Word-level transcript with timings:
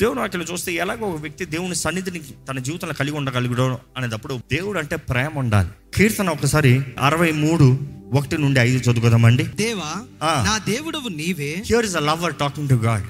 దేవుడు 0.00 0.20
వాక్యం 0.20 0.42
చూస్తే 0.42 0.72
ఎలాగో 0.72 1.06
ఒక 1.06 1.20
వ్యక్తి 1.20 1.44
దేవుని 1.44 1.74
సన్నిధిని 1.74 2.20
తన 2.48 2.58
జీవితంలో 2.58 2.94
కలిగి 2.94 3.16
ఉండగలుగుతాడు 3.16 3.78
అనేటప్పుడు 3.96 4.40
దేవుడు 4.52 4.78
అంటే 4.78 4.96
ప్రేమ 4.96 5.38
ఉండాలి. 5.38 5.68
కీర్తన 5.94 6.30
ఒకసారి 6.30 6.82
అరవై 7.00 7.32
మూడు 7.32 7.78
ఒకటి 8.12 8.38
నుండి 8.38 8.60
ఐదు 8.60 8.90
చదువుకుందామండి 8.90 9.44
దేవా. 9.44 10.02
నా 10.22 10.58
దేవుడవు 10.68 11.08
నీవే. 11.08 11.62
Here 11.66 11.84
is 11.84 11.96
a 11.96 12.00
lover 12.00 12.34
talking 12.34 12.68
to 12.68 12.74
God 12.74 13.02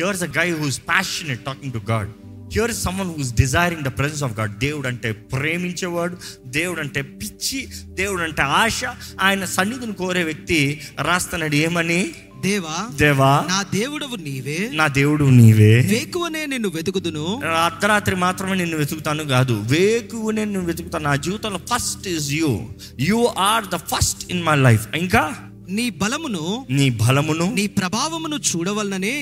here 0.00 0.16
is 0.16 0.22
a 0.22 0.26
guy 0.26 0.50
who's 0.50 0.80
passionate 0.80 1.44
talking 1.44 1.72
to 1.72 1.80
God 1.90 2.10
here 2.52 2.74
someone 2.74 3.14
who's 3.18 3.34
desiring 3.34 3.82
the 3.82 3.88
presence 3.88 4.22
of 4.22 4.38
God 4.38 4.58
దేవుడు 4.58 4.88
అంటే 4.88 5.12
ప్రేమించేవాడు 5.12 6.16
దేవుడు 6.46 6.80
అంటే 6.80 7.02
పిచ్చి 7.02 7.68
దేవుడు 7.84 8.22
అంటే 8.22 8.42
ఆశ. 8.42 8.80
ఆయన 9.20 9.44
సన్నిధిని 9.44 9.92
కోరే 9.92 10.22
వ్యక్తి 10.22 10.80
రాస్తున్నాడు. 11.02 11.54
ఏమని? 11.54 12.12
దేవా 12.40 12.88
దేవా 12.94 13.44
నా 13.48 13.64
దేవుడవు 13.74 14.16
నీవే. 14.16 14.70
నా 14.72 14.86
దేవుడు 14.86 15.24
నీవే. 15.24 15.74
వేకువనే 15.76 16.46
నిన్ను 16.46 16.68
వెతుకుదును. 16.68 17.40
అర్ధరాత్రి 17.44 18.16
మాత్రమే 18.16 18.54
నిన్ను 18.54 18.76
వెతుకుతాను 18.76 19.24
కాదు. 19.24 19.52
వేకువనే 19.52 20.44
నిన్ను 20.44 20.64
వెతుకుతాను. 20.64 21.04
నా 21.04 21.16
జీవితంలో 21.16 21.60
first 21.74 22.08
is 22.08 22.30
you 22.30 22.60
you 23.00 23.28
are 23.38 23.64
the 23.64 23.76
first 23.76 24.30
in 24.30 24.44
my 24.44 24.56
life 24.56 24.96
ఇంకా? 24.96 25.47
నీ 25.68 25.84
బలమును 25.90 26.66
నీ 26.70 26.90
బలమును 26.90 27.46
నీ 27.54 27.66
ప్రభావమును 27.66 28.36
చూడవలననే. 28.48 29.16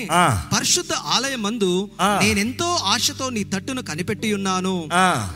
పరిశుద్ధ 0.54 0.92
ఆలయమందు. 1.14 1.70
నేనెంతో 2.22 2.68
ఆశతో 2.92 3.26
నీ 3.30 3.42
తట్టును 3.44 3.82
కనిపెట్టి 3.82 4.28
ఉన్నాను 4.34 4.74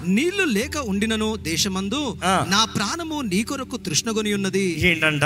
నీళ్ళు 0.06 0.44
లేక 0.56 0.76
ఉండినను 0.76 1.36
దేశమందు. 1.48 2.02
నా 2.48 2.60
ప్రాణము 2.76 3.20
నీ 3.22 3.42
కొరకు 3.42 3.76
తృష్ణగొని 3.76 4.34
ఉన్నది 4.34 4.66
ఏంటంట 4.88 5.24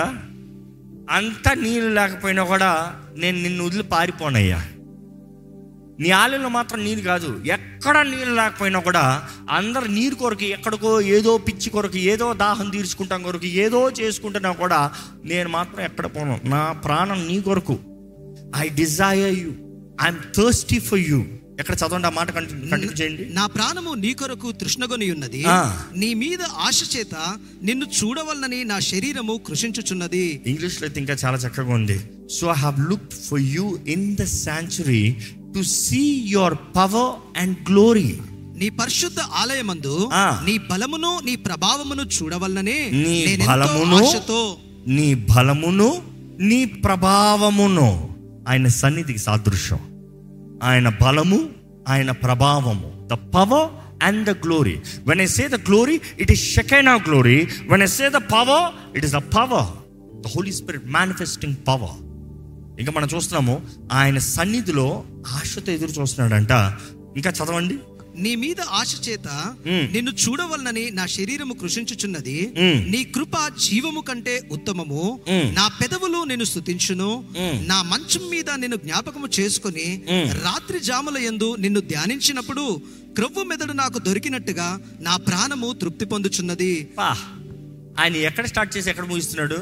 అంత 1.11 1.47
నీళ్ళు 1.62 1.91
లేకపోయినా 1.95 2.45
కూడా 2.45 2.70
నేను 3.16 3.39
నిన్ను 3.42 3.64
వదిలి 3.64 3.83
పారిపోనయ్యా 3.83 4.61
నీ 6.01 6.11
ఆలయంలో 6.11 6.48
మాత్రం 6.48 6.79
నీరు 6.84 7.01
కాదు. 7.01 7.29
ఎక్కడ 7.47 7.97
నీళ్ళు 8.03 8.34
లేకపోయినా 8.34 8.80
కూడా 8.80 9.05
అందరు 9.51 9.89
నీరు 9.89 10.15
కొరకు 10.15 10.47
ఎక్కడికో 10.56 11.01
ఏదో 11.17 11.39
పిచ్చి 11.39 11.70
కొరకు 11.70 11.98
ఏదో 12.12 12.33
దాహం 12.33 12.69
తీర్చుకుంటాం 12.70 13.23
కొరకు 13.23 13.47
ఏదో 13.64 13.81
చేసుకుంటున్నా 13.91 14.53
కూడా 14.53 14.81
నేను 15.25 15.48
మాత్రం 15.48 15.81
ఎక్కడ 15.84 16.06
పోను. 16.06 16.41
నా 16.45 16.73
ప్రాణం 16.73 17.20
నీ 17.28 17.41
కొరకు. 17.41 17.78
I 18.56 18.69
desire 18.69 19.39
you 19.39 19.51
I'm 20.05 20.20
thirsty 20.36 20.78
for 20.78 20.98
you 20.98 21.20
ఎక్కడ 21.61 21.75
చదవండి 21.75 22.06
ఆ 22.06 22.11
మాట 22.11 22.31
కంటిన్యూ 22.31 22.91
చేయండి. 22.91 23.25
నా 23.34 23.47
ప్రాణము 23.47 23.91
నీ 24.05 24.12
కొరకు 24.14 24.53
తృష్ణగొని 24.53 25.11
ఉన్నది. 25.11 25.45
నీ 25.97 26.14
మీద 26.14 26.42
ఆశ 26.42 26.97
చేత 26.97 27.14
నిన్ను 27.62 27.86
చూడవలనని 27.98 28.64
నా 28.64 28.79
శరీరము 28.91 29.34
కృషించుచున్నది. 29.47 30.42
ఇంగ్లీష్లో 30.47 30.86
అయితే 30.86 31.01
ఇంకా 31.01 31.17
చాలా 31.25 31.39
చక్కగా 31.39 31.73
ఉంది. 31.75 31.98
So 32.36 32.47
I 32.48 32.58
have 32.64 32.81
look 32.91 33.08
for 33.29 33.41
you 33.41 33.67
in 33.95 34.17
the 34.17 34.25
sanctuary 34.25 35.03
to 35.55 35.62
see 35.80 36.02
your 36.34 36.56
power 36.77 37.12
and 37.42 37.56
glory 37.70 38.08
నీ 38.60 38.66
పరిశుద్ధ 38.80 39.20
ఆలయమందు. 39.41 39.94
నీ 40.46 40.55
బలమును 40.70 41.12
నీ 41.27 41.34
ప్రభావమును 41.46 42.05
చూడవలననే 42.16 42.77
నీ 43.05 43.14
బలమును 43.48 44.00
నీ 44.96 45.08
బలమును 45.33 45.88
నీ 46.50 46.61
ప్రభావమును 46.84 47.88
ఆయన 48.48 48.69
సన్నిధికి 48.80 49.20
సాదృశ్యం. 49.27 49.80
ఆయన 50.62 50.88
బలము 51.02 51.38
ఆయన 51.92 52.11
ప్రభావము. 52.24 52.89
The 53.12 53.14
power 53.34 53.68
and 54.06 54.22
the 54.28 54.33
glory 54.44 54.77
when 55.08 55.20
I 55.27 55.28
say 55.36 55.44
the 55.55 55.58
glory 55.68 55.96
it 56.22 56.33
is 56.34 56.44
shekinah 56.55 56.94
glory 57.08 57.39
when 57.70 57.84
I 57.89 57.91
say 57.98 58.08
the 58.16 58.20
power 58.34 58.66
it 58.96 59.05
is 59.08 59.14
the 59.18 59.22
power 59.36 59.70
the 60.24 60.34
Holy 60.34 60.52
Spirit 60.61 60.86
manifesting 60.98 61.56
power 61.68 61.98
ఇంకా 62.80 62.92
మనం 62.92 63.08
చూస్తున్నాము 63.17 63.55
ఆయన 63.92 64.19
సన్నిధిలో 64.19 65.05
ఆశతో 65.34 65.72
ఎదురు 65.72 65.91
చూస్తున్నాడంట 65.91 66.53
ఇంకా 67.17 67.30
చదవండి 67.30 67.78
నీ 68.17 68.34
మీద 68.34 68.61
ఆశ 68.61 69.08
చేత. 69.08 69.28
నిన్ను 69.92 70.11
చూడవలనని 70.11 70.91
నా 70.91 71.06
శరీరము 71.06 71.55
కృషించుచున్నది. 71.55 72.36
నీ 72.89 73.05
కృప 73.05 73.36
జీవము 73.61 74.00
కంటే 74.00 74.48
ఉత్తమము. 74.52 75.20
నా 75.52 75.68
పెదవులు 75.68 76.24
నిన్ను 76.24 76.45
స్తుతించును 76.45 77.24
మ్. 77.39 77.68
నా 77.68 77.83
మంచం 77.83 78.30
మీద 78.30 78.51
నిన్ను 78.51 78.77
జ్ఞాపకము 78.77 79.29
చేసుకుని. 79.41 79.89
రాత్రి 80.45 80.80
జాముల 80.80 81.18
యందు 81.18 81.56
నిన్ను 81.58 81.80
ధ్యానించినప్పుడు 81.80 82.64
క్రొవ్వు 83.17 83.45
మెదడు 83.45 83.73
నాకు 83.73 83.98
దొరికినట్టుగా 83.98 84.68
నా 85.01 85.17
ప్రాణము 85.17 85.73
తృప్తి 85.73 86.05
పొందుచున్నది 86.05 86.73
ఆయన 87.98 88.17
ఎక్కడ 88.23 88.46
స్టార్ట్ 88.46 88.77
చేసి 88.77 88.91
ఎక్కడ 88.91 89.05
ముగిస్తున్నాడు 89.05 89.58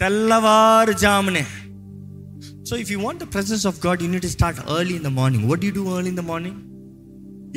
తెల్లవారుజామునే 0.00 1.46
so 2.68 2.76
if 2.82 2.90
you 2.92 2.98
want 3.06 3.20
the 3.24 3.26
presence 3.34 3.64
of 3.70 3.78
God 3.86 4.00
you 4.04 4.08
need 4.14 4.26
start 4.36 4.58
early 4.76 4.94
in 5.00 5.06
the 5.08 5.12
morning 5.20 5.44
what 5.50 5.62
you 5.66 5.70
do 5.78 5.84
early 5.96 6.10
in 6.14 6.20
the 6.22 6.24
morning 6.30 6.58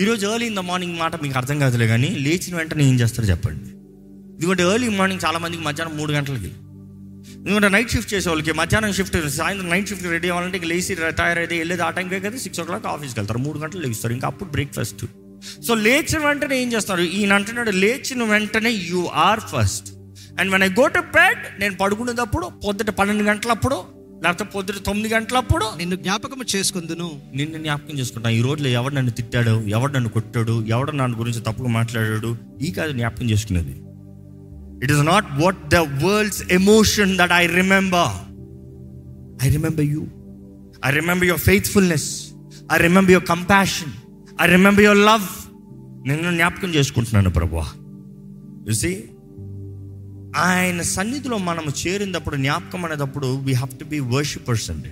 ఈరోజు 0.02 0.24
ఎర్లీ 0.32 0.48
ఇన్ 0.52 0.58
ద 0.60 0.64
మార్నింగ్ 0.72 0.96
మాట 1.04 1.16
మీకు 1.24 1.38
అర్థం 1.40 1.58
కాదులే 1.64 1.88
కానీ 1.94 2.10
లేచిన 2.26 2.54
వెంటనే 2.60 2.84
ఏం 2.92 2.98
చేస్తారు 3.02 3.28
చెప్పండి. 3.32 3.70
ఎందుకంటే 4.36 4.64
ఎర్లీ 4.74 4.90
మార్నింగ్ 5.00 5.24
చాలా 5.26 5.40
మందికి 5.46 5.64
మధ్యాహ్నం 5.70 5.96
మూడు 6.02 6.12
గంటలకి. 6.18 6.52
ఎందుకంటే 7.44 7.70
నైట్ 7.76 7.92
షిఫ్ట్ 7.94 8.12
చేసే 8.14 8.28
వాళ్ళకి 8.32 8.54
మధ్యాహ్నం 8.62 8.94
షిఫ్ట్ 8.98 9.18
సాయంత్రం 9.40 9.70
నైట్ 9.74 9.88
షిఫ్ట్ 9.92 10.08
రెడీ 10.16 10.28
అవ్వాలంటే 10.32 10.58
ఇంక 10.60 10.68
లేచి 10.72 10.96
తయారైతే 11.22 11.56
వెళ్ళేది 11.62 11.84
ఆ 11.88 11.92
టైంకే 11.98 12.20
కదా 12.26 12.40
సిక్స్ 12.46 12.62
ఓ 12.64 12.66
క్లాక్ 12.70 12.88
ఆఫీస్కి 12.94 13.20
వెళ్తారు. 13.20 13.42
మూడు 13.46 13.58
గంటలు 13.64 13.82
లేస్తారు 13.86 14.14
ఇంకా 14.18 14.28
అప్పుడు 14.32 14.50
బ్రేక్ఫాస్ట్ 14.56 15.04
సో 15.68 15.74
లేచిన 15.86 16.20
వెంటనే 16.28 16.56
ఏం 16.64 16.70
చేస్తారు? 16.74 17.04
ఈయన 17.18 17.34
అంటున్నాడు 17.40 17.72
లేచిన 17.84 18.24
వెంటనే 18.34 18.72
you 18.92 19.02
are 19.28 19.42
first 19.54 19.88
and 20.40 20.50
when 20.54 20.66
I 20.68 20.70
go 20.82 20.86
to 20.98 21.02
bed 21.18 21.42
నేను 21.62 21.76
పడుకునేటప్పుడు 21.82 22.46
పొద్దుట 22.66 22.92
పన్నెండు 23.00 23.26
గంటలప్పుడు 23.32 23.80
లేకపోతే 24.24 24.44
పొద్దుట 24.44 24.76
తొమ్మిది 24.76 25.14
గంటలప్పుడు 25.14 25.66
నిన్ను 25.78 25.96
జ్ఞాపకము 25.96 26.44
చేసుకుందును. 26.56 27.12
నిన్ను 27.36 27.58
జ్ఞాపకం 27.58 28.00
చేసుకుంటాను 28.00 28.36
ఈ 28.36 28.42
రోజులో 28.42 28.70
ఎవడు 28.70 28.96
నన్ను 28.96 29.12
తిట్టాడు? 29.12 29.64
ఎవడు 29.68 29.94
నన్ను 29.94 30.10
కొట్టాడు? 30.10 30.66
ఎవడు 30.66 30.92
నన్ను 30.92 31.18
గురించి 31.18 31.40
తప్పుగా 31.40 31.68
మాట్లాడాడు? 31.68 32.38
ఈ 32.62 32.72
కాదు 32.72 32.92
జ్ఞాపకం 32.92 33.30
చేసుకునేది. 33.30 33.82
It 34.84 34.92
is 34.92 35.06
not 35.06 35.26
what 35.32 35.68
the 35.68 35.76
world's 35.76 36.52
emotion 36.52 37.18
that 37.18 37.32
I 37.32 37.48
remember 37.48 38.12
I 39.46 39.50
remember 39.50 39.86
you 39.86 40.08
I 40.86 40.92
remember 40.92 41.28
your 41.28 41.42
faithfulness 41.42 42.32
I 42.72 42.78
remember 42.78 43.12
your 43.12 43.28
compassion 43.28 43.92
I 44.42 44.46
remember 44.48 44.84
your 44.84 44.98
love 44.98 45.28
నిన్ను 46.08 46.32
జ్ఞాపకం 46.32 46.70
చేసుకుంటున్నాను 46.70 47.30
ప్రభా. 47.30 47.68
చూసి 48.70 49.04
ఆయన 50.38 50.82
సన్నిధిలో 50.82 51.38
మనం 51.38 51.64
చేరినప్పుడు 51.88 52.36
జ్ఞాపకం 52.36 52.86
అనేటప్పుడు 52.86 53.38
we 53.38 53.54
have 53.54 53.80
to 53.80 53.84
be 53.84 54.00
worshippers 54.00 54.72
అండి. 54.72 54.90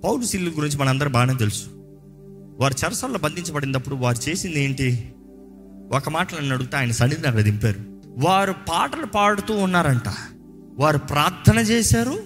పౌరు 0.00 0.24
శిల్లు 0.24 0.50
గురించి 0.50 0.78
మనందరూ 0.78 1.10
బాగానే 1.10 1.34
తెలుసు. 1.34 1.64
వారు 2.60 2.74
చరసల్లో 2.74 3.18
బంధించబడినప్పుడు 3.18 3.94
వారు 3.94 4.30
చేసింది 4.30 4.64
ఏంటి? 4.64 5.12
ఒక 5.92 6.08
మాటలను 6.08 6.40
నన్ను 6.40 6.54
అడిగితే 6.54 6.76
ఆయన 6.76 6.90
సన్నిధిని 6.90 7.28
అక్కడ 7.28 7.42
దింపారు. 7.42 7.80
వారు 8.26 8.52
పాటలు 8.52 9.06
పాడుతూ 9.06 9.54
ఉన్నారంట. 9.56 10.14
వారు 10.78 10.98
ప్రార్థన 10.98 11.58
చేశారు 11.58 12.18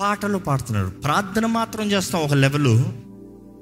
పాటలు 0.00 0.38
పాడుతున్నారు. 0.38 0.88
ప్రార్థన 0.88 1.46
మాత్రం 1.46 1.92
చేస్తాం 1.92 2.22
ఒక 2.22 2.34
లెవెల్ 2.34 2.84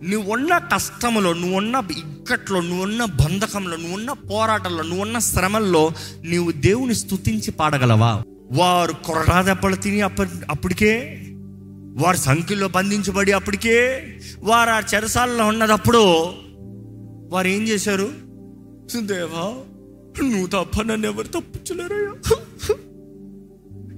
నువ్వున్న 0.05 0.59
కష్టములో 0.73 1.33
నువ్వున్న 1.33 1.77
ఇక్కట్లో 1.99 2.61
నువ్వున్న 2.61 3.05
బంధకంలో 3.05 3.77
నువ్వున్న 3.77 4.13
పోరాటంలో 4.31 4.83
నువ్వున్న 4.83 5.19
శ్రమల్లో 5.27 5.83
నీవు 6.25 6.51
దేవుని 6.61 6.95
స్తుతించి 6.95 7.51
పాడగలవా? 7.51 8.11
వారు 8.53 8.93
కొరడా 9.05 9.43
దెబ్బలు 9.43 9.77
తిని 9.77 10.01
అప్పటి 10.01 10.31
అప్పటికే 10.51 10.93
వారు 11.97 12.17
సంఖ్యలో 12.19 12.69
బంధించబడి 12.69 13.33
అప్పటికే 13.33 13.77
వారు 14.43 14.71
ఆ 14.71 14.83
చెరసాలలో 14.95 15.47
ఉన్నదప్పుడు 15.47 16.03
వారు 17.33 17.49
ఏం 17.49 17.63
చేశారు? 17.63 18.09
దేవా 19.05 19.45
నువ్వు 20.25 20.47
తప్ప 20.47 20.83
నన్ను 20.83 21.07
ఎవరు 21.09 21.29
తప్పించలేరయ్యా. 21.29 22.13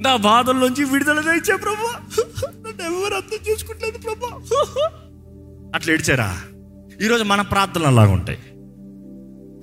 నా 0.01 0.17
బాధల్లోంచి 0.17 0.85
విడుదల 0.85 1.21
తెచ్చే 1.21 1.57
ప్రభా. 1.57 1.93
నన్ను 2.65 2.83
ఎవరు 2.91 3.15
అర్థం 3.15 3.41
చేసుకుంటలేదు 3.49 3.99
ప్రభా. 3.99 4.31
అట్లా 5.77 5.95
ఏడ్చారా? 5.95 6.39
ఈరోజు 7.03 7.23
మన 7.23 7.41
ప్రార్థనలు 7.41 7.87
అలాగ 7.87 8.09
ఉంటాయి. 8.09 8.39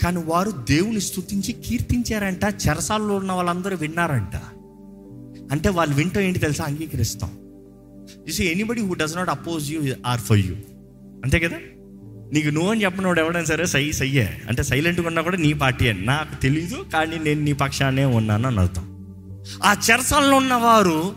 కానీ 0.05 0.23
వారు 0.25 0.51
దేవుని 0.51 1.01
స్థుతించి 1.01 1.53
కీర్తించారంట 1.53 2.43
చెరసాల్లో 2.45 3.15
ఉన్న 3.15 3.31
వాళ్ళందరూ 3.31 3.77
విన్నారంట. 3.77 4.35
అంటే 5.51 5.69
వాళ్ళు 5.69 5.95
వింటో 5.95 6.21
ఏంటి 6.21 6.39
తెలుసా? 6.39 6.63
అంగీకరిస్తాం. 6.63 7.31
Use 8.27 8.41
anybody 8.41 8.81
who 8.81 8.93
does 8.93 9.17
not 9.17 9.29
oppose 9.29 9.71
you 9.71 9.81
are 10.07 10.19
for 10.19 10.37
you 10.37 10.55
అంతే 11.23 11.39
కదా? 11.39 11.57
నీకు 12.33 12.47
నువ్వు 12.47 12.71
అని 12.71 12.83
చెప్పినోడు 12.83 13.19
ఎవడైనా 13.19 13.45
సరే 13.45 13.65
సై 13.65 13.91
సయ్యే. 13.91 14.41
అంటే 14.47 14.63
సైలెంట్గా 14.63 15.07
ఉన్నా 15.07 15.21
కూడా 15.21 15.37
నీ 15.37 15.53
పార్టీ 15.53 15.87
అని. 15.87 16.05
నాకు 16.05 16.41
తెలీదు 16.41 16.85
కానీ 16.93 17.19
నేను 17.19 17.41
నీ 17.41 17.53
పక్షానే 17.53 18.05
ఉన్నాను 18.05 18.47
అని 18.47 18.59
అర్థం. 18.59 19.15
ఆ 19.63 19.75
చెరసాలలో 19.91 20.37
ఉన్నవారు 20.37 21.13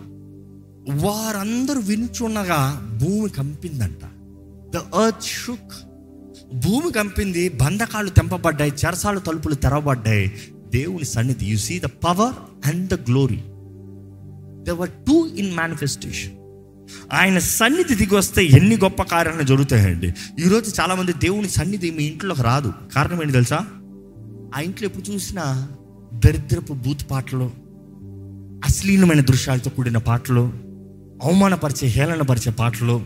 వారందరూ 1.07 1.81
వినుచున్నగా 1.81 2.91
భూమి 3.03 3.29
కంపిందంట. 3.31 3.99
ద 4.75 4.77
ఎర్త్ 4.77 5.25
షుక్ 5.25 5.75
భూమి 6.55 6.93
కంపింది 6.93 7.49
బంధకాలు 7.49 8.09
తెంపబడ్డాయి 8.09 8.73
చెరసాలు 8.87 9.19
తలుపులు 9.19 9.55
తెరవబడ్డాయి. 9.55 10.33
దేవుని 10.75 11.05
సన్నిధి 11.05 11.47
you 11.47 11.57
see 11.57 11.79
the 11.79 11.85
power 11.85 12.35
and 12.69 12.89
the 12.89 12.95
glory 12.95 13.41
there 14.63 14.91
too 14.91 15.27
in 15.27 15.57
manifestation 15.57 16.33
ఆయన 17.13 17.39
సన్నిధి 17.39 17.95
దిగి 17.95 18.15
వస్తే 18.15 18.45
ఎన్ని 18.45 18.77
గొప్ప 18.77 19.03
కార్యాలు 19.03 19.43
జరుగుతాయండి. 19.43 20.15
ఈరోజు 20.39 20.81
చాలామంది 20.81 21.13
దేవుని 21.13 21.49
సన్నిధి 21.49 21.91
మీ 21.91 22.05
ఇంట్లోకి 22.05 22.43
రాదు. 22.43 22.73
కారణం 22.95 23.21
ఏంటి 23.21 23.33
తెలుసా? 23.33 23.67
ఆ 24.55 24.61
ఇంట్లో 24.61 24.89
ఎప్పుడు 24.89 25.13
చూసినా 25.13 25.69
దరిద్రపు 26.15 26.73
బూత్ 26.73 27.11
పాటలు 27.11 27.51
అశ్లీలమైన 28.65 29.21
దృశ్యాలతో 29.21 29.71
కూడిన 29.71 29.99
పాటలు 29.99 30.53
అవమానపరిచే 31.23 31.89
హేళనపరిచే 31.89 32.53
పాటలు 32.53 33.05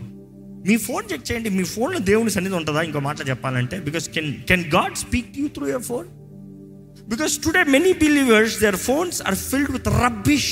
మీ 0.67 0.75
ఫోన్ 0.87 1.05
చెక్ 1.11 1.25
చేయండి. 1.29 1.49
మీ 1.59 1.63
ఫోన్లో 1.73 1.99
దేవుని 2.09 2.31
సన్నిధి 2.35 2.55
ఉంటుందా? 2.59 2.81
ఇంకో 2.87 2.99
మాట 3.07 3.27
చెప్పాలంటే 3.29 3.77
because 3.87 4.07
can 4.15 4.31
can 4.49 4.65
God 4.75 4.95
speak 5.05 5.31
you 5.41 5.47
through 5.55 5.67
your 5.73 5.85
phone 5.91 6.07
because 7.13 7.33
today 7.45 7.61
many 7.75 7.93
believers 8.03 8.55
their 8.63 8.79
phones 8.89 9.17
are 9.29 9.37
filled 9.49 9.71
with 9.77 9.89
rubbish 10.03 10.51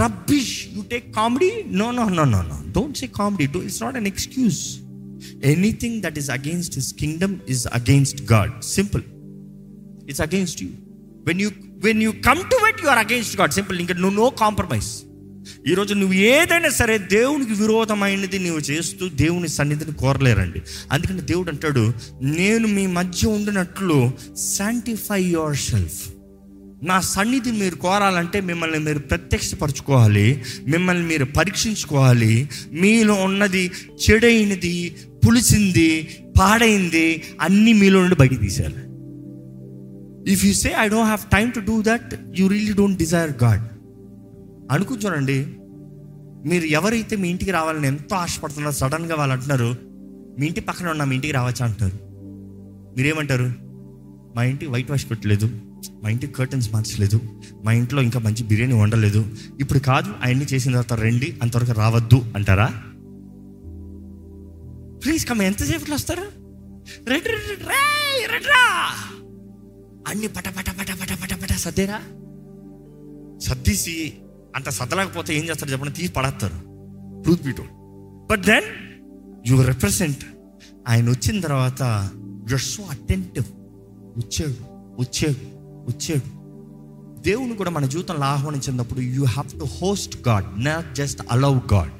rubbish 0.00 0.54
you 0.74 0.82
take 0.94 1.06
comedy 1.20 1.50
no 1.82 1.88
no 1.98 2.06
no 2.18 2.24
no 2.34 2.40
no 2.52 2.58
don't 2.78 2.98
say 3.02 3.08
comedy 3.20 3.46
do 3.56 3.62
it's 3.68 3.82
not 3.84 3.96
an 4.02 4.08
excuse 4.12 4.60
anything 5.52 5.98
that 6.06 6.18
is 6.22 6.30
against 6.38 6.76
his 6.80 6.90
kingdom 7.02 7.34
is 7.54 7.64
against 7.80 8.22
God 8.32 8.54
simple 8.76 9.04
it's 10.10 10.22
against 10.28 10.62
you 10.64 10.70
when 11.28 11.42
you 11.44 11.50
when 11.88 12.02
you 12.06 12.12
come 12.28 12.42
to 12.54 12.60
it 12.70 12.82
you 12.84 12.90
are 12.94 13.02
against 13.06 13.36
God 13.40 13.54
simple 13.58 13.78
ఇంకా 13.84 13.96
నువ్వు 14.02 14.16
no 14.22 14.28
compromise 14.44 14.90
ఈరోజు 15.68 15.94
నువ్వు 15.94 16.14
ఏదైనా 16.14 16.68
సరే 16.68 16.98
దేవునికి 16.98 17.52
విరోధమైనది 17.52 18.38
నువ్వు 18.38 18.60
చేస్తూ 18.60 19.08
దేవుని 19.08 19.48
సన్నిధిని 19.48 19.92
కోరలేరండి. 19.92 20.62
అందుకని 20.92 21.20
దేవుడు 21.20 21.50
అంటాడు 21.50 21.92
నేను 22.22 22.68
మీ 22.68 22.86
మధ్య 22.86 23.28
ఉండినట్లు 23.28 24.12
శాంటిఫై 24.56 25.22
యువర్ 25.22 25.56
సెల్ఫ్ 25.56 26.12
నా 26.82 27.00
సన్నిధి 27.00 27.50
మీరు 27.50 27.74
కోరాలంటే 27.74 28.40
మిమ్మల్ని 28.40 28.78
మీరు 28.78 28.98
ప్రత్యక్షపరచుకోవాలి 28.98 30.42
మిమ్మల్ని 30.66 31.06
మీరు 31.06 31.24
పరీక్షించుకోవాలి. 31.24 32.48
మీలో 32.72 33.14
ఉన్నది 33.14 33.70
చెడైనది 34.10 34.96
పులిసింది 35.26 36.08
పాడైంది 36.40 37.22
అన్నీ 37.40 37.72
మీలో 37.72 38.00
నుండి 38.00 38.16
బయట 38.16 38.40
తీసేయాలి. 38.40 38.76
If 40.32 40.44
you 40.44 40.52
say 40.52 40.74
I 40.78 40.88
don't 40.88 41.04
have 41.04 41.30
time 41.32 41.52
to 41.52 41.60
do 41.60 41.82
that 41.82 42.40
you 42.40 42.48
really 42.48 42.72
don't 42.72 42.98
desire 42.98 43.30
God 43.42 43.60
అనుకుంటానండి 44.72 45.38
మీరు 46.50 46.66
ఎవరైతే 46.70 47.16
మీ 47.16 47.28
ఇంటికి 47.28 47.50
రావాలని 47.50 47.86
ఎంతో 47.86 48.16
ఆశపడుతున్నారో 48.16 48.72
సడన్గా 48.72 49.14
వాళ్ళు 49.14 49.32
అంటున్నారు 49.32 49.68
మీ 50.38 50.46
ఇంటి 50.46 50.60
పక్కన 50.60 50.90
ఉన్న 50.90 51.04
మీ 51.04 51.14
ఇంటికి 51.14 51.32
రావచ్చా? 51.32 51.64
అంటారు 51.64 51.96
మీరేమంటారు? 52.96 53.48
మా 54.36 54.42
ఇంటికి 54.42 54.70
వైట్ 54.70 54.90
వాష్ 54.90 55.10
పెట్టలేదు 55.10 55.46
మా 56.02 56.08
ఇంటి 56.08 56.26
కర్టన్స్ 56.26 56.72
మార్చలేదు 56.72 57.18
మా 57.64 57.72
ఇంట్లో 57.72 58.02
ఇంకా 58.02 58.18
మంచి 58.18 58.42
బిర్యానీ 58.42 58.72
వండలేదు 58.72 59.20
ఇప్పుడు 59.60 59.78
కాదు 59.78 60.10
అవన్నీ 60.22 60.46
చేసిన 60.52 60.72
తర్వాత 60.72 60.92
రండి 61.04 61.28
అంతవరకు 61.42 61.72
రావద్దు 61.72 62.18
అంటారా? 62.36 62.68
ప్లీజ్ 65.02 65.26
కమ్ 65.26 65.42
ఎంతసేపట్లో 65.42 65.94
వస్తారా? 65.94 66.26
రెడ్ 67.08 67.28
రెడ్ 67.28 67.64
రేయ్, 67.70 68.24
అన్ని 70.08 70.26
పట 70.26 70.48
పట 70.48 70.68
పట 70.78 70.90
పట 71.00 71.12
పట 71.22 71.42
పట 71.42 71.52
సర్దేరా? 71.56 71.98
సర్దీసి 73.40 73.96
అంత 74.56 74.68
సర్దలేకపోతే 74.68 75.38
ఏం 75.38 75.48
చేస్తారు 75.48 75.70
చెప్పండి? 75.70 75.92
తీసి 75.92 76.12
పడేస్తారు. 76.12 76.56
ట్రూత్ 77.22 77.42
బీటో 77.42 77.64
బట్ 78.30 78.40
దెన్ 78.40 78.64
యు 79.46 79.62
రిప్రజెంట్ 79.62 80.18
ఆయన 80.88 81.10
వచ్చిన 81.10 81.40
తర్వాత 81.40 82.10
యుర్ 82.50 82.60
సో 82.60 82.82
అటెంటివ్ 82.82 83.44
వచ్చాడు 84.18 84.56
వచ్చాడు 85.00 85.52
వచ్చాడు. 85.90 86.42
దేవుని 87.20 87.56
కూడా 87.56 87.70
మన 87.70 87.86
జీవితంలో 87.86 88.20
ఆహ్వానించినప్పుడు 88.20 89.00
you 89.00 89.24
have 89.24 89.60
to 89.60 89.64
host 89.64 90.28
God 90.28 90.64
not 90.64 90.94
just 90.94 91.22
allow 91.30 91.58
God 91.72 91.90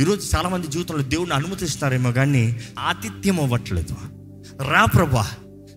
ఈరోజు 0.00 0.36
చాలా 0.36 0.48
మంది 0.48 0.66
జీవితంలో 0.66 1.02
దేవుని 1.02 1.34
అనుమతిస్తారేమో 1.34 2.12
కానీ 2.12 2.60
ఆతిథ్యం 2.78 3.40
అవ్వట్లేదు. 3.40 3.96
రా 4.62 4.84
ప్రభా. 4.84 5.26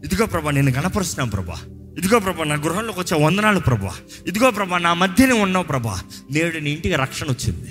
ఇదిగో 0.06 0.26
ప్రభా 0.26 0.52
నేను 0.52 0.72
గణపరుస్తున్నాను 0.72 1.32
ప్రభా. 1.32 1.77
ఇదిగో 1.98 2.20
ప్రభా 2.20 2.44
నా 2.44 2.56
గృహంలోకి 2.56 3.00
వచ్చే 3.00 3.26
వందనాలు 3.26 3.60
ప్రభా. 3.60 3.94
ఇదిగో 4.28 4.52
ప్రభా 4.52 4.78
నా 4.78 4.94
మధ్యనే 4.94 5.32
ఉన్నావు 5.32 5.66
ప్రభా. 5.66 6.02
నేడు 6.32 6.58
నీ 6.58 6.72
ఇంటికి 6.72 6.96
రక్షణ 6.96 7.28
వచ్చింది. 7.30 7.70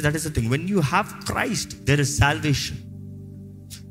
That 0.00 0.16
is 0.16 0.28
the 0.28 0.34
thing 0.34 0.50
when 0.50 0.68
you 0.68 0.80
have 0.80 1.32
Christ 1.32 1.84
there 1.84 2.00
is 2.00 2.18
salvation 2.18 2.76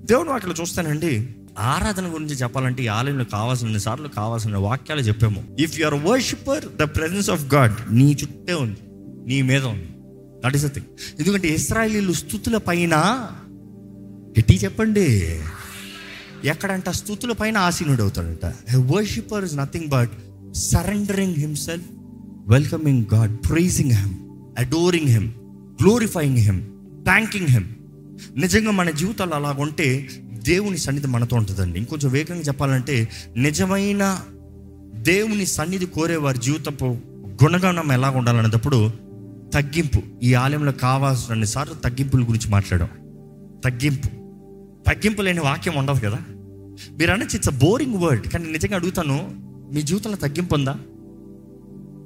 దేవుడు 0.06 0.30
వాటిలో 0.30 0.54
చూస్తానండి 0.62 1.30
ఆరాధన 1.60 2.14
గురించి 2.14 2.36
చెప్పాలంటే 2.36 2.84
ఈ 2.84 2.88
ఆలయంలో 2.88 3.26
కావాల్సిన 3.26 3.78
సార్లు 3.78 4.08
కావాల్సిన 4.08 4.58
వాక్యాలు 4.58 5.02
చెప్పాము. 5.02 5.44
If 5.60 5.80
you 5.80 5.86
are 5.86 5.94
worshipper 5.94 6.66
the 6.66 6.84
presence 6.84 7.30
of 7.30 7.54
God 7.54 7.96
నీ 7.96 8.18
చుట్టే 8.24 8.54
ఉంది 8.54 8.78
నీ 9.28 9.42
మీద 9.42 9.64
ఉంది. 9.64 9.88
దట్ 10.46 10.56
ఈస్ 10.56 10.66
ద 10.66 10.68
థింగ్ 10.68 10.86
ఎందుకంటే 11.20 11.48
ఇస్రాయలీలు 11.48 12.14
స్థుతుల 12.14 12.58
పైన 12.58 12.96
గట్టి 14.40 14.56
చెప్పండి. 14.56 15.42
ఎక్కడంట? 16.46 16.90
స్థుతుల 16.90 17.32
పైన 17.32 17.58
ఆసీనుడు 17.58 18.02
అవుతాడంట 18.02 18.54
worshipper 18.76 19.46
is 19.46 19.56
nothing 19.56 19.88
but 19.88 20.12
surrendering 20.54 21.36
himself 21.36 21.86
welcoming 22.48 23.06
God 23.14 23.38
praising 23.38 23.92
him 23.92 24.16
adoring 24.60 25.08
him 25.08 25.32
glorifying 25.82 26.38
him 26.38 26.62
thanking 27.04 27.48
him 27.48 27.66
నిజంగా 28.38 28.72
మన 28.72 28.90
జీవితాలు 28.90 29.34
అలాగుంటే 29.34 30.10
దేవుని 30.34 30.78
సన్నిధి 30.78 31.08
మనతో 31.08 31.36
ఉంటుందండి. 31.36 31.80
ఇంకొంచెం 31.80 32.12
వేగంగా 32.12 32.42
చెప్పాలంటే 32.42 33.10
నిజమైన 33.38 34.20
దేవుని 34.94 35.46
సన్నిధి 35.46 35.86
కోరే 35.86 36.16
వారి 36.16 36.38
జీవితపు 36.38 36.98
గుణగణం 37.44 37.92
ఎలా 37.92 38.10
ఉండాలనేటప్పుడు 38.10 38.92
తగ్గింపు. 39.54 40.02
ఈ 40.24 40.34
ఆలయంలో 40.34 40.72
కావాల్సిన 40.72 41.44
సార్లు 41.44 41.74
తగ్గింపుల 41.74 42.22
గురించి 42.22 42.50
మాట్లాడాం. 42.50 42.90
తగ్గింపు. 43.66 44.08
తగ్గింపు 44.90 45.22
లేని 45.22 45.40
వాక్యం 45.40 45.76
ఉండదు 45.76 46.00
కదా? 46.00 46.20
మీరు 46.98 47.12
అనొచ్చు 47.12 47.36
ఇట్స్ 47.36 47.50
అ 47.50 47.58
బోరింగ్ 47.60 47.96
వర్డ్ 47.96 48.28
కానీ 48.28 48.52
నిజంగా 48.52 48.76
అడుగుతాను 48.76 49.18
మీ 49.74 49.82
జీవితంలో 49.82 50.18
తగ్గింపు 50.18 50.56
ఉందా? 50.56 50.76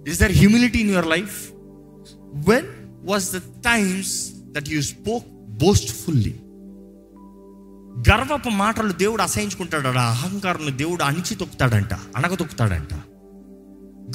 Is 0.08 0.20
there 0.20 0.32
humility 0.32 0.80
in 0.80 0.90
your 0.90 1.08
life 1.08 1.38
when 2.48 2.70
was 3.04 3.36
the 3.36 3.40
times 3.66 4.14
that 4.52 4.70
you 4.70 4.82
spoke 4.82 5.28
boastfully 5.64 6.36
గర్వపు 8.10 8.50
మాటలు 8.50 8.92
దేవుడు 8.94 9.22
అసహించుకుంటాడు 9.22 9.88
అహంకారం 10.08 10.78
దేవుడు 10.78 11.04
అణిచి 11.04 11.36
తొక్కుతాడంట 11.36 11.94
అనగ 12.16 12.34
తొక్కుతాడంట 12.36 12.94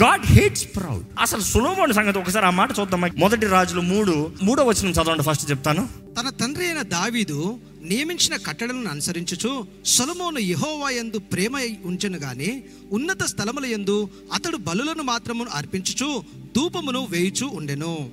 గాడ్ 0.00 0.26
హేట్స్ 0.26 0.66
ప్రౌడ్ 0.76 1.04
అసలు 1.20 1.40
సులోమోని 1.40 1.94
సంగతి 1.94 2.18
ఒకసారి 2.18 2.46
ఆ 2.46 2.50
మాట 2.50 2.70
చూద్దాం 2.80 3.10
మొదటి 3.16 3.46
రాజులు 3.46 3.80
మూడు 3.80 4.32
మూడో 4.42 4.64
వచనం 4.64 4.90
చదవండి 4.90 5.22
ఫస్ట్ 5.22 5.50
చెప్తాను. 5.50 5.88
తన 6.20 6.28
తండ్రి 6.30 6.66
అయిన 6.66 6.82
దావీదు 6.82 7.60
నియమించిన 7.82 8.36
కట్టడలను 8.36 8.90
అనుసరించుచు 8.90 9.66
సొలమోను 9.84 10.38
యెహోవా 10.38 10.90
యందు 10.90 11.18
ప్రేమ 11.18 11.56
ఉంచెను 11.84 12.18
గాని 12.18 12.62
ఉన్నత 12.92 13.22
స్థలముల 13.24 13.66
యందు 13.66 14.10
అతడు 14.32 14.56
బలులను 14.56 15.02
మాత్రము 15.02 15.46
అర్పించుచు 15.54 16.24
ధూపమును 16.56 17.06
వేయుచు 17.10 17.46
ఉండెను. 17.46 18.10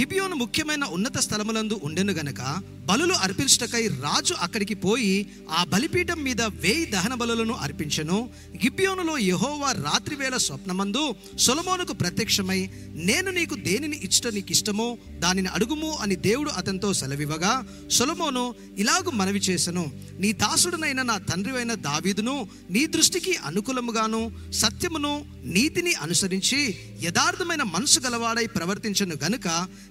గిబియోను 0.00 0.34
ముఖ్యమైన 0.34 0.84
ఉన్నత 0.84 1.18
స్థలములందు 1.18 1.80
ఉండెను 1.84 2.12
గనక 2.12 2.40
బలులు 2.86 3.14
అర్పించుటకై 3.14 3.86
రాజు 3.86 4.34
అక్కడికి 4.34 4.74
పోయి 4.74 5.14
ఆ 5.50 5.64
బలిపీఠం 5.64 6.22
మీద 6.22 6.42
వేయి 6.42 6.84
దహన 6.86 7.14
బలులను 7.14 7.54
అర్పించెను. 7.54 8.18
గిబ్బియోనులో 8.64 9.18
యెహోవా 9.18 9.72
రాత్రివేళ 9.72 10.36
స్వప్నమందు 10.36 11.04
సొలమోనుకు 11.38 11.92
ప్రత్యక్షమై 11.92 12.58
నేను 13.04 13.30
నీకు 13.30 13.54
దేనిని 13.54 13.96
ఇచ్చట 13.96 14.26
నీకు 14.34 14.50
ఇష్టమో 14.50 14.98
దానిని 15.18 15.48
అడుగుము 15.48 15.90
అని 16.00 16.16
దేవుడు 16.16 16.50
అతనితో 16.50 16.94
సెలవివ్వగా 16.94 17.52
సొలమోను 17.90 18.44
ఇలాగు 18.78 19.10
మనవి 19.10 19.38
చేసెను. 19.38 19.84
నీ 20.18 20.32
దాసుడునైన 20.32 21.02
నా 21.02 21.18
తండ్రివైన 21.18 21.74
దావీదును 21.74 22.36
నీ 22.70 22.86
దృష్టికి 22.86 23.36
అనుకూలముగాను 23.44 24.22
సత్యమును 24.52 25.14
నీతిని 25.44 25.94
అనుసరించి 25.94 26.60
యథార్థమైన 27.02 27.62
మనసు 27.62 28.00
గలవాడై 28.00 28.46
ప్రవర్తించను 28.46 29.16
గనుక 29.24 29.48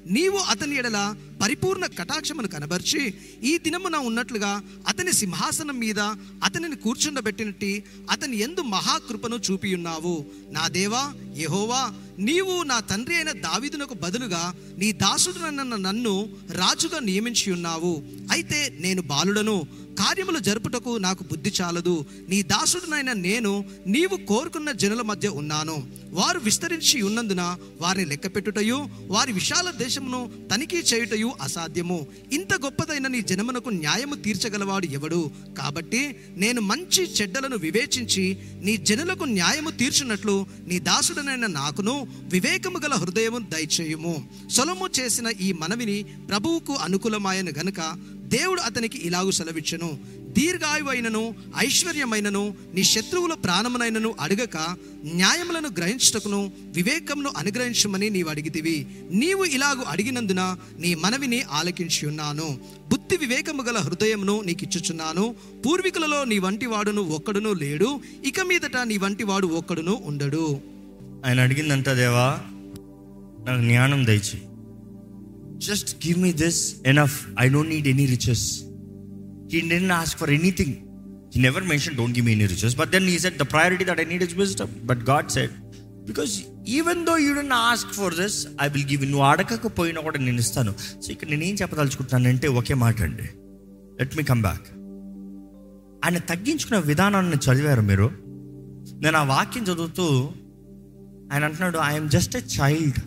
నీవు 0.07 0.37
అతని 0.37 0.75
ఎడల 0.75 0.99
పరిపూర్ణ 1.41 1.85
కటాక్షమును 1.99 2.47
కనబర్చి 2.83 3.03
ఈ 3.49 3.57
దినమున 3.57 3.97
ఉన్నట్లుగా 4.07 4.51
అతని 4.87 5.13
సింహాసనం 5.13 5.77
మీద 5.79 5.99
అతనిని 6.43 6.75
కూర్చుండబెట్టినట్టి 6.75 7.71
అతని 8.11 8.35
ఎందు 8.37 8.61
మహాకృపను 8.73 9.37
చూపియున్నావు. 9.45 10.15
నా 10.51 10.63
దేవా 10.67 11.03
యహోవా 11.37 11.81
నీవు 12.19 12.55
నా 12.63 12.77
తండ్రి 12.89 13.15
అయిన 13.15 13.31
దావిదునకు 13.45 13.95
బదులుగా 14.03 14.41
నీ 14.81 14.89
దాసుడునన్న 15.03 15.77
నన్ను 15.87 16.13
రాజుగా 16.59 16.99
నియమించి 16.99 17.47
ఉన్నావు 17.51 17.93
అయితే 18.31 18.59
నేను 18.79 19.01
బాలుడను 19.11 19.57
కార్యములు 20.03 20.39
జరుపుటకు 20.39 20.97
నాకు 20.97 21.23
బుద్ధి 21.23 21.51
చాలదు. 21.61 22.05
నీ 22.29 22.43
దాసుడునైన 22.43 23.13
నేను 23.13 23.65
నీవు 23.87 24.25
కోరుకున్న 24.25 24.71
జనుల 24.71 25.01
మధ్య 25.01 25.27
ఉన్నాను. 25.27 25.87
వారు 26.11 26.39
విస్తరించి 26.39 27.01
ఉన్నందున 27.01 27.57
వారిని 27.81 28.05
లెక్కపెట్టుటయు 28.05 28.87
వారి 29.07 29.31
విశాల 29.31 29.71
దేశమును 29.71 30.31
తనిఖీ 30.53 30.77
చేయుటయు 30.77 31.33
అసాధ్యము. 31.41 32.07
ఇంత 32.31 32.53
గొప్పదైన 32.53 33.07
నీ 33.07 33.21
జనమునకు 33.21 33.69
న్యాయము 33.69 34.15
తీర్చగలవాడు 34.15 34.85
ఎవడు? 34.85 35.31
కాబట్టి 35.57 36.15
నేను 36.29 36.61
మంచి 36.61 37.03
చెడ్డలను 37.13 37.57
వివేచించి 37.57 38.37
నీ 38.63 38.77
జనులకు 38.77 39.23
న్యాయము 39.23 39.69
తీర్చున్నట్లు 39.69 40.45
నీ 40.67 40.79
దాసుడనైన 40.79 41.45
నాకును 41.45 42.07
వివేకము 42.23 42.79
గల 42.79 42.93
హృదయము 42.93 43.37
దయచేయుము. 43.37 44.29
సొలము 44.51 44.89
చేసిన 44.99 45.27
ఈ 45.41 45.51
మనవిని 45.51 46.03
ప్రభువుకు 46.03 46.73
అనుకూలమాయను 46.73 47.51
గనుక 47.59 47.79
దేవుడు 48.33 48.61
అతనికి 48.61 48.97
ఇలాగు 49.07 49.31
సెలవిచ్చను. 49.31 49.89
దీర్ఘాయువైనను 50.37 51.21
ఐశ్వర్యమైనను 51.57 52.43
నీ 52.73 52.83
శత్రువుల 52.83 53.33
ప్రాణమునైనను 53.33 54.15
అడగక 54.19 54.57
న్యాయములను 55.15 55.69
గ్రహించుటకును 55.77 56.39
వివేకమును 56.75 57.31
అనుగ్రహించమని 57.37 58.09
నీవు 58.09 58.29
అడిగితివి. 58.29 58.77
నీవు 59.11 59.43
ఇలాగు 59.55 59.83
అడిగినందున 59.89 60.43
నీ 60.79 60.91
మనవిని 60.95 61.41
ఆలకించి 61.51 62.07
ఉన్నాను 62.07 62.47
బుద్ధి 62.89 63.17
వివేకము 63.17 63.63
గల 63.63 63.77
హృదయమును 63.77 64.35
నీకు 64.41 64.63
ఇచ్చుచున్నాను 64.63 65.25
పూర్వీకులలో 65.65 66.23
నీ 66.23 66.39
వంటి 66.39 66.65
వాడును 66.65 67.01
ఒక్కడును 67.01 67.53
లేడు. 67.63 67.89
ఇక 68.25 68.41
మీదట 68.41 68.77
నీ 68.85 68.97
వంటి 68.97 69.23
వాడు 69.23 69.47
ఒక్కడును 69.59 69.95
ఉండడు. 70.05 70.45
ఆయన 71.25 71.39
అడిగిందంట 71.39 71.89
దేవా 71.89 72.27
నాకు 73.47 73.61
జ్ఞానం 73.61 74.01
దయచేయి. 74.07 74.47
Just 75.67 76.07
give 76.07 76.17
me 76.25 76.31
this 76.31 76.75
enough 76.85 77.17
I 77.39 77.47
don't 77.49 77.69
need 77.69 77.87
any 77.87 78.05
riches 78.05 78.45
he 79.53 79.61
didn't 79.73 79.91
ask 79.91 80.17
for 80.17 80.29
anything 80.29 80.75
he 81.35 81.41
never 81.41 81.63
mention 81.63 81.95
don't 81.95 82.15
give 82.17 82.25
me 82.25 82.31
any 82.31 82.45
riches 82.45 82.75
but 82.75 82.91
then 82.91 83.03
he 83.03 83.19
set 83.19 83.37
the 83.37 83.41
priority 83.41 83.85
that 83.91 83.99
I 83.99 84.03
need 84.03 84.23
is 84.23 84.33
wisdom 84.33 84.69
but 84.85 85.03
God 85.11 85.29
set 85.29 85.51
because 86.09 86.41
even 86.67 87.05
though 87.05 87.17
you 87.17 87.33
didn't 87.33 87.53
ask 87.53 87.91
for 87.93 88.15
this 88.15 88.47
I 88.61 88.67
will 88.67 88.87
give 88.91 89.05
నువ్వు 89.11 89.25
అడగకపోయినా 89.25 90.01
కూడా 90.01 90.19
నేను 90.19 90.39
ఇస్తాను. 90.39 90.73
So 91.01 91.11
ఇక్కడ 91.11 91.29
నేను 91.29 91.43
ఏం 91.43 91.55
చెప్పదలుచుకుంటున్నానంటే 91.55 92.47
ఒకే 92.47 92.73
మాట 92.73 93.01
అండి. 93.01 93.23
లెట్ 93.99 94.17
మీ 94.17 94.23
కమ్ 94.23 94.41
బ్యాక్ 94.41 94.67
ఆయన 96.05 96.17
తగ్గించుకున్న 96.17 96.77
విధానాన్ని 96.79 97.35
చదివారు 97.35 97.81
మీరు. 97.81 98.07
నేను 99.03 99.17
ఆ 99.17 99.23
వాక్యం 99.23 99.63
చదువుతూ 99.63 100.05
ఆయన 101.31 101.43
అంటున్నాడు 101.43 101.77
ఐఎమ్ 101.77 102.09
జస్ట్ 102.09 102.35
ఎ 102.35 102.39
చైల్డ్ 102.39 102.99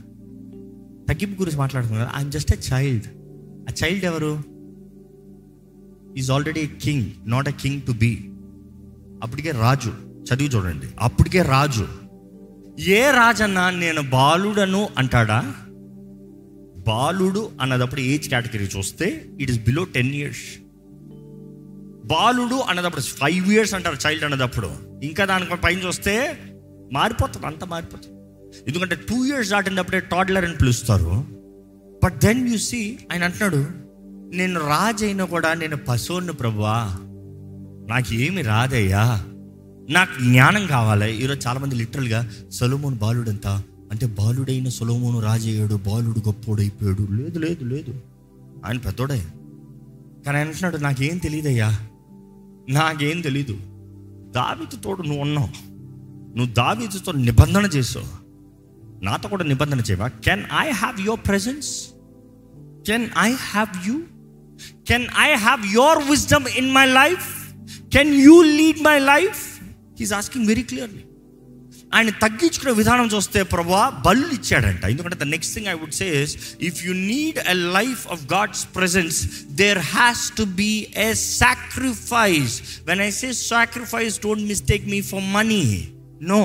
తగ్గింపు 1.09 1.41
గురించి 1.41 1.59
మాట్లాడుతున్నాను 1.59 2.11
ఐఎమ్ 2.17 2.33
జస్ట్ 2.33 2.53
ఎ 2.53 2.59
చైల్డ్ 2.73 3.07
ఆ 3.69 3.73
చైల్డ్ 3.85 4.05
ఎవరు? 4.05 4.33
Is 6.17 6.31
already 6.31 6.67
king 6.67 7.11
not 7.27 7.49
a 7.49 7.53
king 7.53 7.83
to 7.83 7.93
be 7.93 8.13
అప్పటికే 9.23 9.51
రాజు. 9.51 9.93
చదివి 10.27 10.49
చూడండి. 10.49 10.87
అప్పటికే 11.01 11.43
రాజు. 11.43 11.89
ఏ 12.81 13.11
రాజన్నా 13.11 13.71
నేను 13.71 14.03
బాలుడను 14.11 14.89
అంటాడా? 14.99 15.55
బాలుడు 16.87 17.51
అన్నదప్పుడు 17.61 18.01
ఏజ్ 18.01 18.29
కేటగిరీ 18.29 18.65
చూస్తే 18.65 19.25
it 19.41 19.51
is 19.51 19.61
below 19.61 19.85
ten 19.85 20.15
years 20.15 20.59
బాలుడు 22.07 22.55
అన్నదప్పుడు 22.55 23.01
ఫైవ్ 23.01 23.53
ఇయర్స్ 23.53 23.75
అంటారు 23.75 23.97
చైల్డ్ 24.07 24.25
అన్నదప్పుడు. 24.25 24.71
ఇంకా 25.03 25.25
దానికి 25.25 25.57
పైన 25.57 25.79
చూస్తే 25.79 26.39
మారిపోతుంది 26.93 27.47
అంత 27.47 27.65
మారిపోతుంది. 27.65 28.16
ఎందుకంటే 28.69 28.95
టూ 28.95 29.25
ఇయర్స్ 29.25 29.51
దాటినప్పుడే 29.51 30.01
టాడ్లర్ 30.01 30.45
అని 30.45 30.57
పిలుస్తారు. 30.57 31.25
బట్ 32.05 32.19
దెన్ 32.19 32.49
యు 32.49 32.57
సీ 32.57 32.99
ఆయన 33.13 33.25
అంటున్నాడు 33.25 33.67
నేను 34.37 34.61
రాజైనా 34.61 35.25
కూడా 35.25 35.55
నేను 35.55 35.77
పశువుని 35.77 36.33
ప్రభువా. 36.33 36.97
నాకు 37.89 38.15
ఏమి 38.15 38.43
రాదయ్యా. 38.43 39.25
నాకు 39.91 40.23
జ్ఞానం 40.23 40.67
కావాలి. 40.67 41.25
ఈరోజు 41.25 41.49
చాలామంది 41.49 41.75
లిటరల్గా 41.75 42.31
బాలుడు 42.61 42.95
బాలుడంతా? 42.95 43.63
అంటే 43.93 44.07
బాలుడైన 44.07 44.69
సొలోమోను 44.69 45.21
రాజయ్యాడు 45.21 45.75
బాలుడు 45.75 46.19
గొప్పోడు 46.19 46.61
అయిపోయాడు 46.61 47.13
లేదు 47.13 47.39
లేదు 47.39 47.65
లేదు. 47.65 48.01
ఆయన 48.65 48.79
పెద్దోడే. 48.79 49.27
కానీ 50.27 50.39
ఆయన 50.39 50.47
అంటున్నాడు 50.47 50.77
నాకేం 50.77 51.19
తెలియదయ్యా 51.19 51.79
నాకేం 52.69 53.21
తెలీదు. 53.21 53.53
దావితో 54.35 54.77
తోడు 54.85 55.03
నువ్వు 55.03 55.21
ఉన్నావు. 55.21 55.49
నువ్వు 56.37 56.55
దావీదుతో 56.55 57.13
నిబంధన 57.13 57.65
చేసావు. 57.65 58.26
నాతో 59.03 59.29
కూడా 59.29 59.45
నిబంధన 59.45 59.81
చేయవా 59.81 60.09
can 60.21 60.45
I 60.65 60.71
have 60.71 61.01
your 61.01 61.23
presence 61.29 61.71
can 62.87 63.11
I 63.19 63.31
have 63.53 63.89
you 63.89 63.97
can 64.87 65.09
I 65.19 65.35
have 65.35 65.67
your 65.73 66.05
wisdom 66.11 66.47
in 66.59 66.71
my 66.71 66.87
life 66.87 67.27
can 67.91 68.15
you 68.15 68.43
lead 68.43 68.83
my 68.83 68.99
life 68.99 69.43
he's 70.01 70.13
asking 70.13 70.47
very 70.47 70.63
clearly 70.63 71.03
ఆయన 71.95 72.11
తగ్గించుకునే 72.11 72.73
విధానం 72.73 73.07
చూస్తే 73.07 73.43
ప్రభా 73.43 73.91
బల్లు 74.07 74.29
ఇచ్చాడంట. 74.29 74.85
ఎందుకంటే 74.85 75.17
the 75.17 75.23
next 75.23 75.55
thing 75.55 75.67
I 75.67 75.75
would 75.75 75.95
say 75.95 76.09
if 76.61 76.87
you 76.87 76.93
need 76.93 77.39
a 77.39 77.55
life 77.55 78.07
of 78.09 78.27
God's 78.33 78.67
presence 78.75 79.19
there 79.51 79.79
has 79.79 80.33
to 80.37 80.43
be 80.43 80.87
a 80.97 81.13
sacrifice 81.15 82.83
when 82.89 83.01
I 83.01 83.11
say 83.11 83.33
sacrifice 83.33 84.21
don't 84.21 84.43
mistake 84.43 84.87
me 84.87 85.01
for 85.01 85.21
money 85.21 85.63
no 86.23 86.43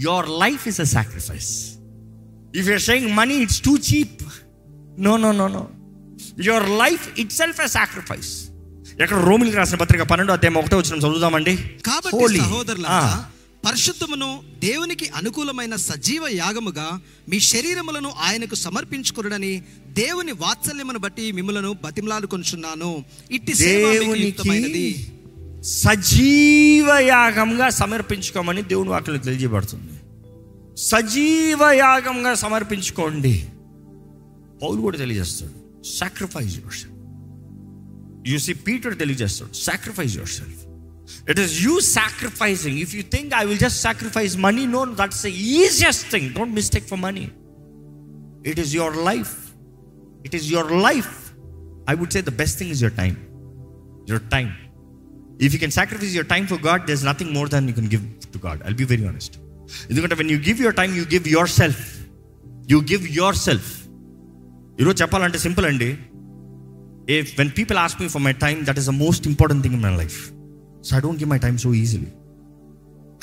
your 0.00 0.28
life 0.28 0.68
is 0.68 0.80
a 0.80 0.84
sacrifice 0.84 1.70
if 2.56 2.68
you're 2.68 2.80
saying 2.80 3.12
money 3.12 3.34
it's 3.34 3.60
too 3.60 3.78
cheap 3.78 4.22
no 4.98 5.16
no 5.16 5.32
no 5.32 5.48
no 5.48 5.70
your 6.42 6.68
life 6.68 7.20
itself 7.32 7.60
a 7.60 7.66
sacrifice 7.66 8.48
ఎక్కడ 9.00 9.24
రోమిలికి 9.24 9.56
రాసిన 9.56 9.76
పత్రిక 9.76 10.02
పన్నెండో 10.02 10.32
అధ్యాయం 10.32 10.58
ఒకటో 10.58 10.76
వచ్చిన 10.76 10.98
చదువుదామండి? 10.98 11.56
కాబట్టి. 11.56 12.38
సహోదరులారా. 12.38 13.24
పరిశుద్ధమును 13.66 14.42
దేవునికి 14.58 15.10
అనుకూలమైన 15.14 15.76
సజీవ 15.76 16.28
యాగముగా 16.28 17.00
మీ 17.28 17.40
శరీరములను 17.40 18.10
ఆయనకు 18.10 18.54
సమర్పించుకురుడని 18.54 19.62
దేవుని 19.88 20.32
వాత్సల్యమును 20.32 20.98
బట్టి 20.98 21.32
మిమ్మలను 21.32 21.76
బతిమలాడుకొనుచున్నాను. 21.84 23.04
ఇట్టి 23.30 23.54
దేవునికి 23.54 25.08
సజీవయాగంగా 25.62 27.70
సమర్పించుకోమని 27.70 28.62
దేవుని 28.62 28.90
వాక్యం 28.90 29.16
తెలియజేయబడుతుంది. 29.16 29.92
సజీవయాగంగా 30.76 32.34
సమర్పించుకోండి. 32.34 33.48
పౌలు 34.62 34.80
కూడా 34.80 34.98
తెలియజేస్తాడు. 34.98 35.86
Sacrifice 35.86 36.56
yourself 36.74 38.30
you 38.30 38.38
see 38.38 38.54
Peter 38.54 38.98
తెలియజేస్తాడు. 38.98 39.52
Sacrifice 39.52 40.14
yourself 40.28 40.58
it 41.30 41.40
is 41.40 41.62
you 41.62 41.80
sacrificing 41.80 42.78
if 42.78 42.94
you 42.94 43.02
think 43.02 43.34
I 43.34 43.44
will 43.44 43.58
just 43.58 43.82
sacrifice 43.82 44.36
money 44.36 44.66
no 44.66 44.84
that's 44.84 45.22
the 45.22 45.26
easiest 45.26 46.10
thing 46.10 46.30
don't 46.30 46.54
mistake 46.54 46.88
for 46.88 47.00
money 47.00 47.30
it 48.50 48.60
is 48.60 48.74
your 48.74 48.96
life 48.96 49.36
it 50.24 50.34
is 50.34 50.44
your 50.44 50.72
life 50.72 51.32
I 51.90 51.94
would 51.94 52.10
say 52.10 52.22
the 52.22 52.28
best 52.28 52.58
thing 52.58 52.70
is 52.70 52.82
your 52.82 52.96
time 52.96 53.16
your 54.08 54.30
time 54.30 54.54
if 55.42 55.54
you 55.54 55.60
can 55.60 55.70
sacrifice 55.70 56.12
your 56.12 56.26
time 56.26 56.46
for 56.46 56.62
God 56.62 56.86
there's 56.86 57.04
nothing 57.04 57.30
more 57.30 57.48
than 57.48 57.68
you 57.68 57.74
can 57.74 57.90
give 57.90 58.04
to 58.34 58.46
God 58.46 58.60
I'll 58.66 58.74
be 58.74 58.84
very 58.84 59.06
honest 59.06 59.36
ఎందుకంటే 59.90 60.14
when 60.14 60.30
you 60.30 60.38
give 60.38 60.60
your 60.60 60.74
time 60.74 60.96
you 60.96 61.02
give 61.02 61.28
yourself 61.48 62.06
you 62.70 62.80
give 62.80 63.08
yourself 63.36 63.82
ఈరోజు 64.80 65.02
చెప్పాలంటే 65.02 65.38
simple 65.38 65.66
అండి. 65.66 65.98
If 67.18 67.38
when 67.38 67.50
people 67.58 67.78
ask 67.78 68.02
me 68.02 68.08
for 68.08 68.22
my 68.22 68.32
time 68.32 68.64
that 68.64 68.78
is 68.78 68.86
the 68.86 68.90
most 68.90 69.26
important 69.26 69.62
thing 69.62 69.74
in 69.74 69.82
my 69.82 69.96
life 69.96 70.30
so 70.82 70.96
I 70.96 71.00
don't 71.00 71.18
give 71.18 71.30
my 71.30 71.38
time 71.38 71.58
so 71.58 71.74
easily 71.74 72.06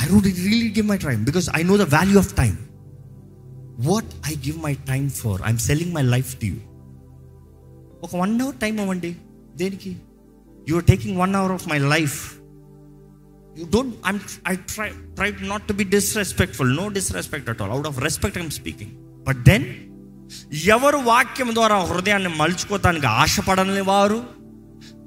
I 0.04 0.08
don't 0.08 0.26
really 0.26 0.70
give 0.70 0.88
my 0.88 0.98
time 0.98 1.26
because 1.26 1.50
I 1.58 1.64
know 1.64 1.78
the 1.78 1.82
value 1.82 2.18
of 2.18 2.34
time 2.34 2.58
what 3.80 4.06
I 4.28 4.36
give 4.46 4.58
my 4.58 4.74
time 4.74 5.10
for 5.10 5.42
I'm 5.42 5.58
selling 5.58 5.94
my 5.94 6.02
life 6.02 6.36
to 6.36 6.46
you 6.46 6.56
ఒక 8.04 8.16
one 8.16 8.42
hour 8.42 8.56
time 8.56 8.80
అవ్వండి. 8.80 9.16
దేనికి? 9.56 9.96
You 10.70 10.76
are 10.76 10.86
taking 10.86 11.18
one 11.18 11.36
hour 11.36 11.52
of 11.52 11.68
my 11.68 11.78
life 11.78 12.18
you 13.58 13.66
don't 13.70 13.96
I'm 14.08 14.20
I 14.48 14.56
try 14.74 14.90
try 15.16 15.30
not 15.48 15.68
to 15.68 15.74
be 15.74 15.84
disrespectful 15.90 16.74
no 16.76 16.88
disrespect 16.90 17.50
at 17.50 17.62
all 17.62 17.72
out 17.72 17.88
of 17.88 18.00
respect 18.00 18.38
I'm 18.38 18.52
speaking 18.52 18.94
but 19.28 19.42
then 19.44 19.66
ఎవరు 20.74 20.98
వాక్యం 21.04 21.50
ద్వారా 21.54 21.78
హృదయాన్ని 21.84 22.32
మలుచుకోవటానికి 22.38 23.08
ఆశపడని 23.20 23.82
వారు 23.82 24.20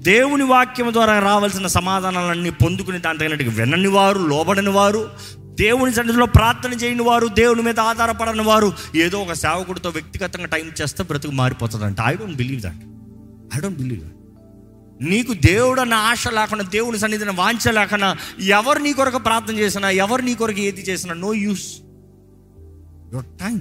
దేవుని 0.03 0.45
వాక్యం 0.45 0.93
ద్వారా 0.93 1.21
రావాల్సిన 1.21 1.67
సమాధానాలన్నీ 1.67 2.51
పొందుకుని 2.63 2.99
దాని 2.99 3.19
తగినట్టుగా 3.19 3.51
వినని 3.51 3.89
వారు 3.89 4.19
లోబడని 4.29 4.71
వారు 4.71 5.03
దేవుని 5.55 5.93
సన్నిధిలో 5.95 6.27
ప్రార్థన 6.27 6.73
చేయని 6.73 7.03
వారు 7.03 7.27
దేవుని 7.27 7.63
మీద 7.63 7.81
ఆధారపడని 7.81 8.43
వారు 8.43 8.69
ఏదో 8.97 9.19
ఒక 9.21 9.33
సేవకుడితో 9.33 9.91
వ్యక్తిగతంగా 9.91 10.47
టైం 10.47 10.73
చేస్తే 10.81 11.03
బ్రతుకు 11.05 11.33
మారిపోతుందంట. 11.33 12.01
I 12.05 12.15
don't 12.15 12.37
believe 12.37 12.63
that 12.63 12.81
I 13.57 13.61
don't 13.61 13.79
believe 13.79 14.01
that 14.01 14.12
నీకు 15.01 15.33
దేవుడు 15.33 15.81
అన్న 15.81 15.95
ఆశ 15.95 16.29
లేకుండా 16.29 16.65
దేవుని 16.65 16.99
సన్నిధిని 16.99 17.31
వాంఛ 17.31 17.73
లేకుండా 17.73 18.17
ఎవరు 18.41 18.79
నీ 18.79 18.93
కొరకు 18.93 19.19
ప్రార్థన 19.19 19.59
చేసినా 19.59 19.91
ఎవరు 19.91 20.23
నీ 20.23 20.35
కొరకు 20.35 20.61
ఏది 20.61 20.83
చేసినా 20.83 21.15
no 21.15 21.35
use 21.35 21.67
your 23.13 23.27
time 23.41 23.59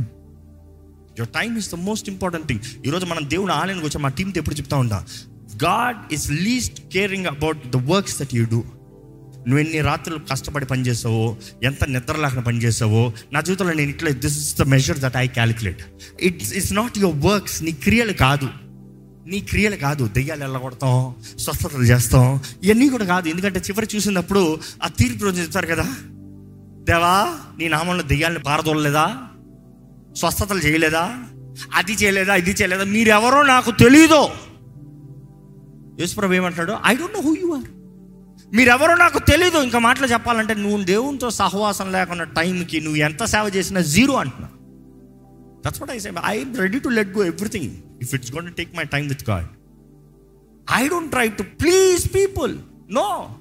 your 1.17 1.29
time 1.29 1.57
is 1.57 1.69
the 1.69 1.75
most 1.75 2.09
important 2.09 2.47
thing 2.47 2.61
ఈరోజు 2.85 3.05
మనం 3.05 3.29
దేవుని 3.29 3.53
ఆలయానికి 3.53 3.85
వచ్చి 3.85 3.97
మా 3.97 4.09
టీంతో 4.09 4.39
ఎప్పుడు 4.39 4.55
చెప్తా 4.55 4.77
ఉంటా 4.77 5.05
God 5.63 6.13
is 6.13 6.31
least 6.31 6.79
caring 6.87 7.25
about 7.25 7.67
the 7.67 7.75
works 7.75 8.21
that 8.21 8.35
you 8.35 8.45
do 8.45 8.63
నువ్వు 9.47 9.59
ఎన్ని 9.59 9.81
రాత్రులు 9.81 10.19
కష్టపడి 10.19 10.65
పనిచేసావో 10.65 11.37
ఎంత 11.63 11.85
నిద్ర 11.85 12.15
లేకుండా 12.15 12.41
పనిచేసావో 12.41 13.13
నా 13.33 13.41
జీవితంలో 13.41 13.73
నేను 13.73 13.89
ఇట్లా 13.89 14.09
this 14.09 14.37
is 14.37 14.55
the 14.57 14.61
measure 14.61 14.99
that 14.99 15.17
I 15.17 15.27
calculate 15.27 15.81
it's 16.21 16.53
it's 16.53 16.73
not 16.73 16.97
your 16.97 17.17
works 17.25 17.63
నీ 17.63 17.71
క్రియలు 17.71 18.13
కాదు. 18.13 18.49
నీ 19.31 19.39
క్రియలు 19.39 19.75
కాదు 19.75 20.07
దెయ్యాలు 20.07 20.43
వెళ్ళగొడతాం 20.43 21.15
స్వస్థతలు 21.39 21.83
చేస్తాం 21.83 22.39
ఇవన్నీ 22.63 22.89
కూడా 22.89 23.05
కాదు. 23.05 23.27
ఎందుకంటే 23.29 23.59
చివరి 23.59 23.87
చూసినప్పుడు 23.95 24.59
ఆ 24.83 24.87
తీర్పు 24.87 25.23
రోజు 25.23 25.41
చెప్తారు 25.41 25.67
కదా 25.67 25.87
దేవా 26.89 27.15
నీ 27.57 27.67
నామంలో 27.67 28.03
దెయ్యాలను 28.03 28.39
పారదోలలేదా? 28.39 29.05
స్వస్థతలు 30.17 30.59
చేయలేదా? 30.59 31.03
అది 31.75 31.93
చేయలేదా? 31.93 32.35
ఇది 32.35 32.51
చేయలేదా? 32.51 32.83
మీరెవరో 32.83 33.41
నాకు 33.41 33.71
తెలీదు. 33.71 34.21
యేసుప్రభు 35.99 36.33
ఏమంటాడు? 36.33 36.73
I 36.85 36.95
don't 36.95 37.13
know 37.13 37.21
who 37.21 37.35
you 37.41 37.47
are 37.55 37.69
మీరెవరో 38.55 38.95
నాకు 38.95 39.19
తెలీదు. 39.19 39.57
ఇంకా 39.57 39.79
మాటలు 39.79 40.07
చెప్పాలంటే 40.07 40.53
నువ్వు 40.53 40.83
దేవునితో 40.83 41.29
సహవాసం 41.29 41.91
లేకుండా 41.91 42.23
టైంకి 42.23 42.81
నువ్వు 42.81 42.97
ఎంత 42.97 43.23
సేవ 43.23 43.51
చేసినా 43.55 43.81
జీరో 43.81 44.13
అంటున్నా. 44.13 44.49
That's 45.65 45.81
what 45.81 45.91
I 45.91 45.99
say 45.99 46.11
I 46.25 46.43
ready 46.57 46.79
to 46.79 46.89
let 46.89 47.09
go 47.09 47.23
everything 47.23 47.71
if 48.01 48.15
it's 48.15 48.33
gonna 48.33 48.53
take 48.53 48.77
my 48.77 48.83
time 48.83 49.09
with 49.09 49.29
God 49.29 49.45
I 50.73 50.87
don't 50.87 51.11
try 51.11 51.27
to 51.27 51.43
please 51.43 52.15
people 52.15 52.57
no 52.91 53.35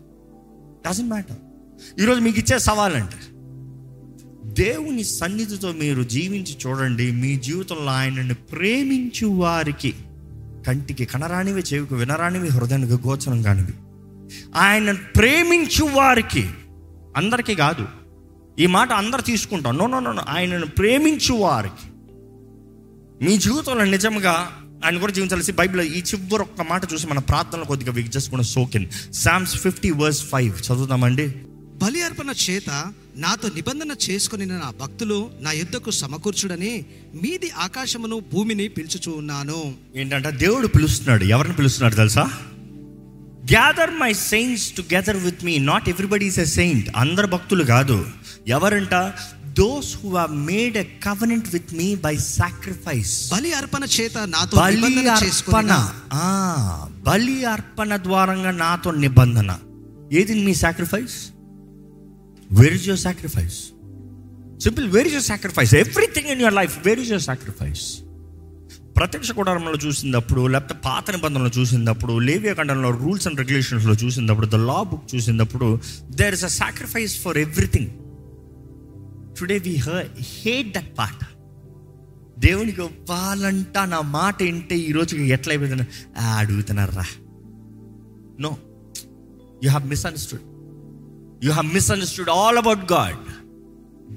doesn't 0.88 1.09
matter 1.09 1.37
ఈరోజు 2.00 2.21
మీకు 2.21 2.38
ఇచ్చే 2.38 2.59
సవాలంటే 2.59 3.17
దేవుని 4.62 5.05
సన్నిధితో 5.05 5.73
మీరు 5.73 6.02
జీవించి 6.02 6.57
చూడండి. 6.67 7.11
మీ 7.11 7.38
జీవితంలో 7.38 7.90
ఆయనని 7.90 8.35
ప్రేమించు 8.35 9.26
వారికి 9.26 9.95
కంటికి 10.67 11.05
కనరానివి 11.05 11.61
చెవికి 11.61 11.95
వినరానివి 11.95 12.49
హృదయానికి 12.49 12.93
గోచరం 12.93 13.43
కానివి. 13.43 13.73
ఆయన 14.57 14.93
ప్రేమించు 14.93 15.85
వారికి 15.85 16.50
అందరికీ 17.17 17.55
కాదు. 17.55 17.88
ఈ 18.59 18.67
మాట 18.67 18.93
అందరు 18.93 19.23
తీసుకుంటాం 19.23 19.79
నో 19.79 19.87
నో 19.87 20.00
నో 20.00 20.23
ఆయనను 20.29 20.67
ప్రేమించు 20.67 21.35
వారికి 21.35 21.89
మీ 23.22 23.36
జీవితంలో 23.36 23.84
నిజంగా 23.84 24.62
ఆయన 24.84 24.98
కూడా 24.98 25.12
జీవించాల్సి 25.12 25.52
బైబిల్ 25.52 25.80
ఈ 25.80 25.98
చివరి 25.98 26.42
ఒక్క 26.42 26.62
మాట 26.62 26.92
చూసి 26.92 27.06
మన 27.06 27.18
ప్రార్థనలో 27.18 27.64
కొద్దిగా 27.64 27.92
విక్ 27.92 28.16
చేసుకున్న 28.16 28.42
సోకెన్ 28.42 28.86
సామ్స్ 29.12 29.56
ఫిఫ్టీ 29.56 29.90
వర్స్ 29.90 30.24
ఫైవ్ 30.24 30.58
చదువుతామండి 30.58 31.34
బలి 31.82 32.02
అర్పణ 32.02 32.32
చేత 32.50 32.92
నాతో 33.16 33.48
నిబంధన 33.54 33.94
చేసుకుని 34.10 34.46
నా 34.46 34.72
భక్తులు 34.80 35.30
నా 35.40 35.52
యుద్ధకు 35.52 35.90
సమకూర్చుడని 35.90 36.84
మీది 37.22 37.50
ఆకాశమును 37.50 38.22
భూమిని 38.32 38.68
పిలుచుచూ 38.68 39.16
ఉన్నాను. 39.16 39.74
ఏంటంటే? 39.96 40.30
దేవుడు 40.30 40.66
పిలుస్తున్నాడు. 40.66 41.24
ఎవరిని 41.24 41.54
పిలుస్తున్నాడు 41.54 41.94
తెలుసా? 41.94 42.22
Gather 43.52 43.90
my 43.90 44.12
saints 44.12 44.72
together 44.72 45.16
with 45.16 45.44
me 45.44 45.58
not 45.58 45.88
everybody 45.88 46.26
is 46.26 46.38
a 46.38 46.44
saint 46.44 46.88
అందరు 46.96 47.26
భక్తులు 47.26 47.64
కాదు. 47.64 48.06
ఎవరంట? 48.48 48.94
Those 49.59 49.90
who 49.97 50.09
have 50.16 50.33
made 50.47 50.76
a 50.76 50.87
covenant 51.07 51.49
with 51.54 51.71
me 51.75 51.88
by 52.04 52.14
sacrifice 52.33 53.14
బలి 53.33 53.50
అర్పణ 53.52 53.85
చేత 53.97 54.16
నాతో 54.35 54.57
బలి 54.57 54.92
అర్పణ. 55.11 55.73
బలి 57.07 57.37
అర్పణ 57.54 57.97
ద్వారంగా 58.07 58.52
నాతో 58.61 58.90
నిబంధన. 59.04 59.50
ఏది 60.12 60.35
మీ 60.47 60.54
sacrifice 60.62 61.16
where 62.50 62.75
is 62.75 62.87
your 62.88 63.02
sacrifice 63.02 63.59
simple 64.64 64.87
where 64.95 65.07
is 65.07 65.16
your 65.16 65.28
sacrifice 65.33 65.73
everything 65.83 66.30
in 66.35 66.40
your 66.40 66.57
life 66.61 66.76
where 66.87 67.00
is 67.04 67.11
your 67.11 67.26
sacrifice 67.28 67.85
ప్రత్యక్ష 68.97 69.30
కుటారంలో 69.30 69.78
చూసినప్పుడు 69.85 70.42
లేకపోతే 70.47 70.75
పాత 70.87 71.04
నిబంధనలు 71.11 71.52
చూసినప్పుడు 71.59 72.14
లేవియ 72.28 72.52
ఖండంలో 72.54 72.90
రూల్స్ 73.02 73.26
అండ్ 73.28 73.38
రెగ్యులేషన్స్లో 73.38 73.95
చూసినప్పుడు 74.02 74.47
ద 74.47 74.61
లా 74.64 74.78
బుక్ 74.90 75.07
చూసినప్పుడు 75.14 75.69
there 76.21 76.35
is 76.35 76.45
a 76.45 76.52
sacrifice 76.59 77.14
for 77.23 77.38
everything 77.38 77.90
today 79.40 79.59
we 79.59 79.82
hate 80.18 80.75
that 80.75 80.99
part 80.99 81.25
దేవునికి 82.40 82.82
ఇవ్వాలంట 82.82 83.78
నా 83.78 84.00
మాట 84.00 84.42
ఏంటే? 84.42 84.78
ఈ 84.78 84.92
ఎట్లా 85.28 85.54
అయిపోతున్నా 85.54 85.87
అడుగుతున్నారా? 86.23 87.04
No 88.40 88.56
you 89.64 89.70
have 89.70 89.88
misunderstood 89.88 90.42
you 91.44 91.52
have 91.52 91.75
misunderstood 91.75 92.30
all 92.30 92.59
about 92.59 92.92
God 92.92 93.18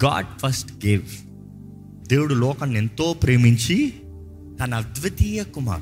God 0.06 0.28
first 0.40 0.88
gave 0.88 1.04
దేవుడు 2.08 2.34
లోకాన్ని 2.34 2.78
ఎంతో 2.78 3.14
ప్రేమించి 3.24 3.94
తన 4.64 4.74
అద్వితీయ 4.74 5.44
Kumar 5.44 5.82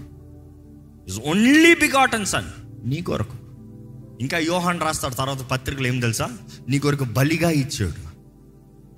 is 1.07 1.19
only 1.25 1.75
begotten 1.75 2.25
son 2.25 2.50
నీ 2.89 3.01
కొరకు. 3.01 3.38
ఇంకా 4.21 4.38
యోహాన్ 4.38 4.81
రాస్తాడు 4.81 5.13
తర్వాత 5.13 5.41
పత్రికలు 5.41 5.88
ఏం 5.88 6.00
తెలుసా? 6.00 6.29
నీ 6.69 6.79
కొరకు 6.79 7.03
బలిగా 7.03 7.50
ఇచ్చాడు. 7.50 8.11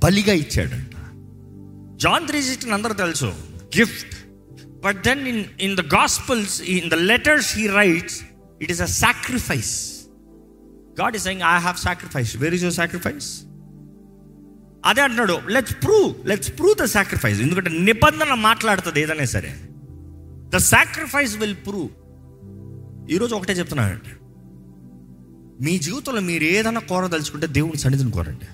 బలిగా 0.04 0.34
ఇచ్చాడంట 0.34 0.96
జాన్ 2.02 2.28
త్రీ 2.28 2.42
సిక్స్టీన్ 2.42 2.74
అందరూ 2.74 2.94
తెలుసు. 2.94 3.34
Gift 3.78 4.16
but 4.86 5.04
then 5.04 5.28
in 5.28 5.46
in 5.62 5.76
the 5.78 5.82
gospels 5.82 6.62
in 6.62 6.90
the 6.90 6.94
letters 6.94 7.58
he 7.58 7.68
writes 7.68 8.22
it 8.62 8.72
is 8.72 8.82
a 8.82 8.86
sacrifice 8.86 9.74
God 11.02 11.16
is 11.16 11.24
saying 11.24 11.42
I 11.42 11.60
have 11.60 11.78
sacrifice 11.78 12.38
where 12.38 12.54
is 12.54 12.64
your 12.64 12.76
sacrifice 12.76 13.42
అదే 14.86 15.02
అంటున్నాడు 15.02 15.40
let's 15.50 15.76
prove 15.84 16.28
let's 16.28 16.52
prove 16.60 16.76
the 16.82 16.86
sacrifice 16.86 17.42
ఎందుకంటే 17.42 17.70
నిబంధన 17.70 18.34
మాట్లాడుతుంది 18.34 19.02
ఏదైనా 19.02 19.26
సరే. 19.26 19.56
The 20.50 20.58
sacrifice 20.58 21.38
will 21.38 21.56
prove 21.56 21.90
ఈరోజు 23.12 23.36
ఒకటే 23.36 23.54
చెప్తున్నానండి. 23.54 24.12
మీ 25.64 25.80
జీవితంలో 25.80 26.22
మీరు 26.22 26.44
ఏదైనా 26.44 26.80
కోరదలుచుకుంటే 26.80 27.48
దేవుని 27.48 27.78
సన్నిధిని 27.78 28.12
కోరండి. 28.12 28.48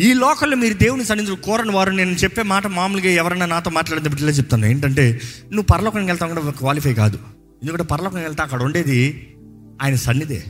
ఈ 0.00 0.12
లోకల్లో 0.12 0.56
మీరు 0.56 0.74
దేవుని 0.74 1.04
సన్నిధిలో 1.04 1.36
కోరని 1.36 1.70
వారు 1.70 1.90
నేను 1.90 2.10
చెప్పే 2.10 2.42
మాట 2.42 2.66
మామూలుగా 2.66 3.10
ఎవరైనా 3.10 3.46
నాతో 3.46 3.70
మాట్లాడితే 3.70 4.10
ఇట్లా 4.10 4.30
చెప్తాను. 4.30 4.66
ఏంటంటే 4.66 5.20
నువ్వు 5.44 5.62
పరలోకానికి 5.62 6.10
వెళ్తావు 6.10 6.34
కూడా 6.34 6.50
క్వాలిఫై 6.50 6.94
కాదు. 6.94 7.18
ఎందుకంటే 7.62 7.82
పరలోకానికి 7.82 8.26
వెళ్తా 8.26 8.44
అక్కడ 8.44 8.62
ఉండేది 8.62 9.34
ఆయన 9.82 9.94
సన్నిధే. 9.94 10.44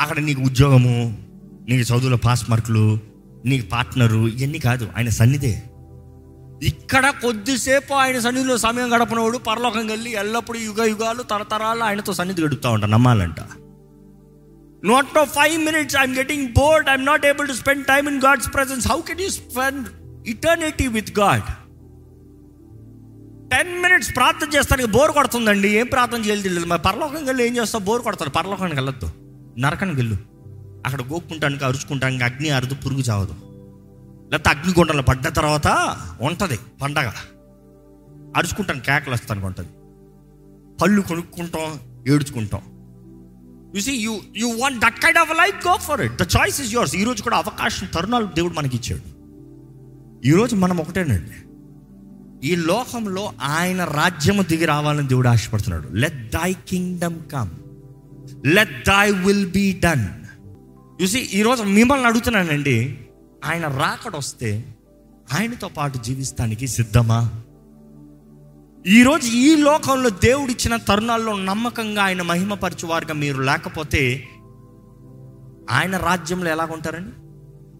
అక్కడ 0.00 0.18
నీకు 0.18 0.42
ఉద్యోగము 0.42 1.24
నీకు 1.68 1.94
చదువులో 1.94 2.16
పాస్ 2.16 2.50
మార్కులు 2.50 2.98
నీకు 3.44 3.68
పార్ట్నరు 3.68 4.28
ఇవన్నీ 4.28 4.58
కాదు. 4.58 4.88
ఆయన 4.96 5.08
సన్నిధే. 5.08 5.62
ఇక్కడ 6.62 7.10
కొద్దిసేపు 7.10 7.94
ఆయన 7.94 8.18
సన్నిధిలో 8.18 8.56
సమయం 8.56 8.96
గడపనవాడు 8.96 9.38
పరలోకం 9.38 9.86
వెళ్ళి 9.86 10.12
ఎల్లప్పుడూ 10.12 10.58
యుగ 10.58 10.84
యుగాలు 10.84 11.22
తరతరాలు 11.22 11.84
ఆయనతో 11.84 12.12
సన్నిధి 12.12 12.42
గడుపుతా 12.42 12.70
ఉంటా 12.70 12.86
నమ్మాలంట. 12.86 13.40
Not 14.84 15.06
no 15.16 15.24
five 15.24 15.64
minutes 15.64 15.96
I'm 15.96 16.16
getting 16.16 16.48
bored 16.48 16.88
I'm 16.88 17.06
not 17.06 17.26
able 17.26 17.48
to 17.48 17.52
spend 17.52 17.86
time 17.86 18.08
in 18.08 18.22
God's 18.22 18.54
presence 18.54 18.88
how 18.88 19.00
can 19.00 19.20
you 19.20 19.28
spend 19.28 19.88
eternity 20.26 20.86
with 20.86 21.18
God 21.18 21.42
ten 23.50 23.82
minutes 23.82 24.16
ప్రార్థన 24.16 24.48
చేస్తానికి 24.56 24.88
బోర్ 24.88 25.10
కొడుతుందండి. 25.10 25.68
ఏం 25.68 25.86
ప్రార్థన 25.86 26.24
చేయాలి 26.24 26.42
తెలియదు. 26.42 26.66
మరి 26.66 26.82
పరలోకం 26.82 27.24
వెళ్ళి 27.24 27.46
ఏం 27.46 27.56
చేస్తావు? 27.56 27.84
బోర్ 27.84 28.02
కొడతారు. 28.02 28.30
పరలోకానికి 28.30 28.76
వెళ్ళొద్దు. 28.76 29.10
నరకానికి 29.58 29.96
వెళ్ళు. 29.96 30.16
అక్కడ 30.86 31.02
గోక్కుంటానికి 31.02 31.64
అరుచుకుంటానికి 31.64 32.24
అగ్ని 32.24 32.50
అరుదు 32.50 32.74
పురుగు 32.74 33.00
చావదు. 33.00 33.34
లేకపోతే 34.30 34.58
అగ్నిగుండంలో 34.58 35.02
పడ్డ 35.02 35.28
తర్వాత 35.28 35.96
ఉంటుంది 36.20 36.58
పండగ. 36.82 37.10
అరుచుకుంటాను 38.36 38.80
కేకలు 38.80 39.14
వస్తానికి 39.14 39.46
ఉంటుంది. 39.46 39.70
పళ్ళు 40.76 41.02
కొనుక్కుంటాం 41.02 41.80
ఏడుచుకుంటాం. 42.08 42.73
You 43.76 43.80
see 43.80 43.92
you 43.92 44.20
you 44.36 44.48
want 44.56 44.78
that 44.78 44.98
kind 45.02 45.18
of 45.18 45.30
life 45.30 45.66
go 45.66 45.76
for 45.76 46.00
it 46.00 46.22
the 46.22 46.26
choice 46.36 46.60
is 46.60 46.74
yours 46.74 46.96
ఈరోజు 46.96 47.22
కూడా 47.22 47.36
అవకాశం 47.36 47.86
తరుణాలు 47.86 48.26
దేవుడు 48.26 48.54
మనకి 48.54 48.76
ఇచ్చాడు 48.76 49.14
ఈరోజు 50.26 50.56
మనం 50.56 50.78
ఒకటేనండి. 50.78 51.32
ఈ 52.48 52.56
లోకంలో 52.56 53.32
ఆయన 53.42 53.84
రాజ్యము 53.84 54.42
దిగి 54.42 54.64
రావాలని 54.64 55.08
దేవుడు 55.08 55.28
ఆశపడుతున్నాడు. 55.28 55.88
Let 55.88 56.32
thy 56.32 56.52
kingdom 56.68 57.18
come 57.32 57.50
let 58.46 58.86
thy 58.86 59.10
will 59.10 59.50
be 59.50 59.80
done 59.84 60.06
చూసి 61.02 61.18
ఈరోజు 61.18 61.62
మిమ్మల్ని 61.62 62.06
అడుగుతున్నానండి 62.06 62.98
ఆయన 63.44 63.66
రాకడొస్తే 63.66 64.64
ఆయనతో 65.32 65.68
పాటు 65.68 65.98
జీవిస్తానికి 65.98 66.68
సిద్ధమా? 66.68 67.43
ఈరోజు 68.86 69.26
ఈ 69.26 69.56
లోకంలో 69.56 70.10
దేవుడిచ్చిన 70.10 70.76
తరుణాల్లో 70.76 71.36
నమ్మకంగా 71.38 72.02
ఆయన 72.02 72.22
మహిమపరచువారుగా 72.22 73.14
మీరు 73.14 73.42
లేకపోతే 73.42 74.28
ఆయన 75.70 75.96
రాజ్యంలో 75.96 76.50
ఎలా 76.50 76.64
ఉంటారని 76.64 77.08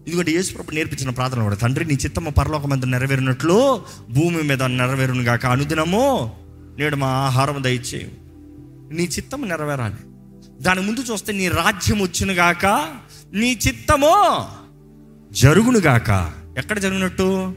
ఇదిగోటి 0.07 0.31
యేసుప్రభు 0.31 0.71
నేర్పించిన 0.71 1.09
ప్రార్థన 1.09 1.43
కూడా 1.43 1.55
తండ్రి 1.55 1.85
నీ 1.85 1.93
చిత్తము 1.93 2.29
పరలోకం 2.29 2.69
మీద 2.69 2.85
నెరవేరినట్లు 2.85 3.81
భూమి 4.09 4.43
మీద 4.43 4.63
నెరవేరును 4.63 5.21
గాక 5.21 5.45
అనుదినము 5.45 6.35
నేడు 6.77 6.95
మా 6.95 7.07
ఆహారం 7.07 7.63
దయచేయు. 7.63 8.09
నీ 8.93 9.03
చిత్తము 9.03 9.45
నెరవేరాలి. 9.45 9.95
దాని 10.61 10.81
ముందు 10.81 10.99
చూస్తే 10.99 11.33
నీ 11.33 11.47
రాజ్యం 11.47 12.01
వచ్చినగాక 12.01 12.65
నీ 13.33 13.59
చిత్తము 13.67 14.45
జరుగును 15.31 15.79
గాక 15.79 16.31
ఎక్కడ 16.57 16.79
జరిగినట్టు? 16.79 17.53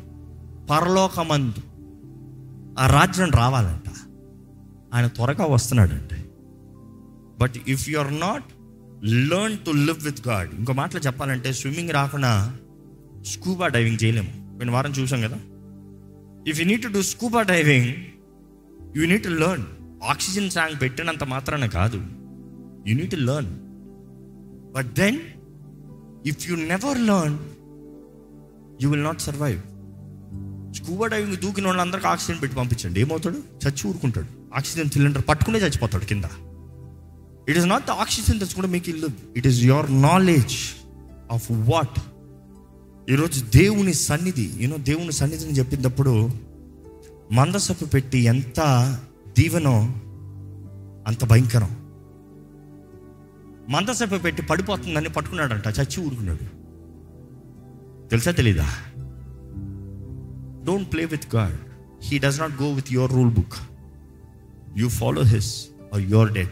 పరలోకమందు. 0.71 1.68
ఆ 2.79 2.87
రాజ్యం 2.87 3.31
రావాలంట. 3.31 3.93
ఆయన 4.95 5.07
త్వరగా 5.07 5.45
వస్తున్నాడంటే. 5.45 6.25
But 7.39 7.53
if 7.69 7.91
you 7.91 7.99
are 7.99 8.21
not 8.21 8.45
learn 9.05 9.59
to 9.59 9.71
live 9.71 10.05
with 10.05 10.29
God 10.29 10.55
ఇంకో 10.55 10.73
మాటలో 10.73 11.01
చెప్పాలంటే 11.01 11.53
స్విమ్మింగ్ 11.53 11.91
రాకుండా 11.91 12.57
స్కూబా 13.23 13.67
డైవింగ్ 13.67 14.05
చేయలేము. 14.05 14.59
నేను 14.59 14.73
వారం 14.73 14.91
చూసాం 14.91 15.21
కదా? 15.21 15.37
If 16.49 16.61
you 16.61 16.67
need 16.67 16.83
to 16.83 16.89
do 16.89 17.03
scuba 17.03 17.43
diving 17.43 17.95
you 18.97 19.07
need 19.07 19.23
to 19.23 19.29
learn 19.29 19.65
oxygen 20.05 20.51
tank 20.51 20.83
పెట్టినంత 20.83 21.25
మాత్రాన 21.25 21.67
కాదు. 21.67 21.97
You 22.87 22.97
need 22.97 23.11
to 23.11 23.17
learn 23.17 23.51
but 24.73 24.95
then 24.95 25.19
if 26.27 26.51
you 26.51 26.57
never 26.57 26.99
learn 26.99 27.39
you 28.83 28.91
will 28.91 29.05
not 29.05 29.21
survive 29.21 29.61
scuba 30.75 31.07
diving 31.07 31.37
దూకిన 31.37 31.67
వాళ్ళందరికీ 31.67 32.07
oxygen 32.07 32.43
పెట్టి 32.43 32.57
పంపించండి. 32.57 33.01
ఏమవుతాడు? 33.01 33.37
చచ్చి 33.37 33.89
ఊరుకుంటాడు. 33.89 34.27
ఆక్సిజన్ 34.55 34.91
సిలిండర్ 34.91 35.23
పట్టుకునే 35.29 35.59
చచ్చిపోతాడు 35.59 36.05
కింద. 36.05 36.25
It 37.49 37.59
is 37.59 37.67
not 37.67 37.87
the 37.87 37.91
oxygen 37.91 38.41
that's 38.41 38.55
కూడా 38.55 38.67
మీకు 38.67 38.91
ఇల్లు 38.91 39.09
it 39.37 39.47
is 39.47 39.63
your 39.63 40.03
knowledge 40.03 40.55
of 41.33 41.47
what 41.51 42.01
ఈరోజు 43.11 43.45
దేవుని 43.45 43.95
సన్నిధి 43.95 44.51
యూనో 44.57 44.77
దేవుని 44.77 45.13
సన్నిధిని 45.13 45.53
చెప్పినప్పుడు 45.53 46.31
మందసపు 47.33 47.85
పెట్టి 47.85 48.19
ఎంత 48.19 48.61
దీవెనో 49.39 49.83
అంత 51.07 51.25
భయంకరం. 51.25 51.71
మందసపు 53.69 54.19
పెట్టి 54.19 54.43
పడిపోతుందని 54.43 55.09
పట్టుకున్నాడంట 55.09 55.67
చచ్చి 55.67 56.07
ఊరుకున్నాడు. 56.07 56.45
తెలుసా 58.09 58.31
తెలీదా? 58.31 58.69
Don't 60.69 60.91
play 60.91 61.07
with 61.07 61.31
God. 61.31 61.55
He 61.99 62.19
does 62.19 62.39
not 62.39 62.59
go 62.59 62.69
with 62.79 62.91
your 62.93 63.09
rule 63.09 63.31
book. 63.31 63.59
You 64.75 64.91
follow 64.91 65.25
His, 65.25 65.71
or 65.93 65.99
you're 65.99 66.29
dead. 66.29 66.51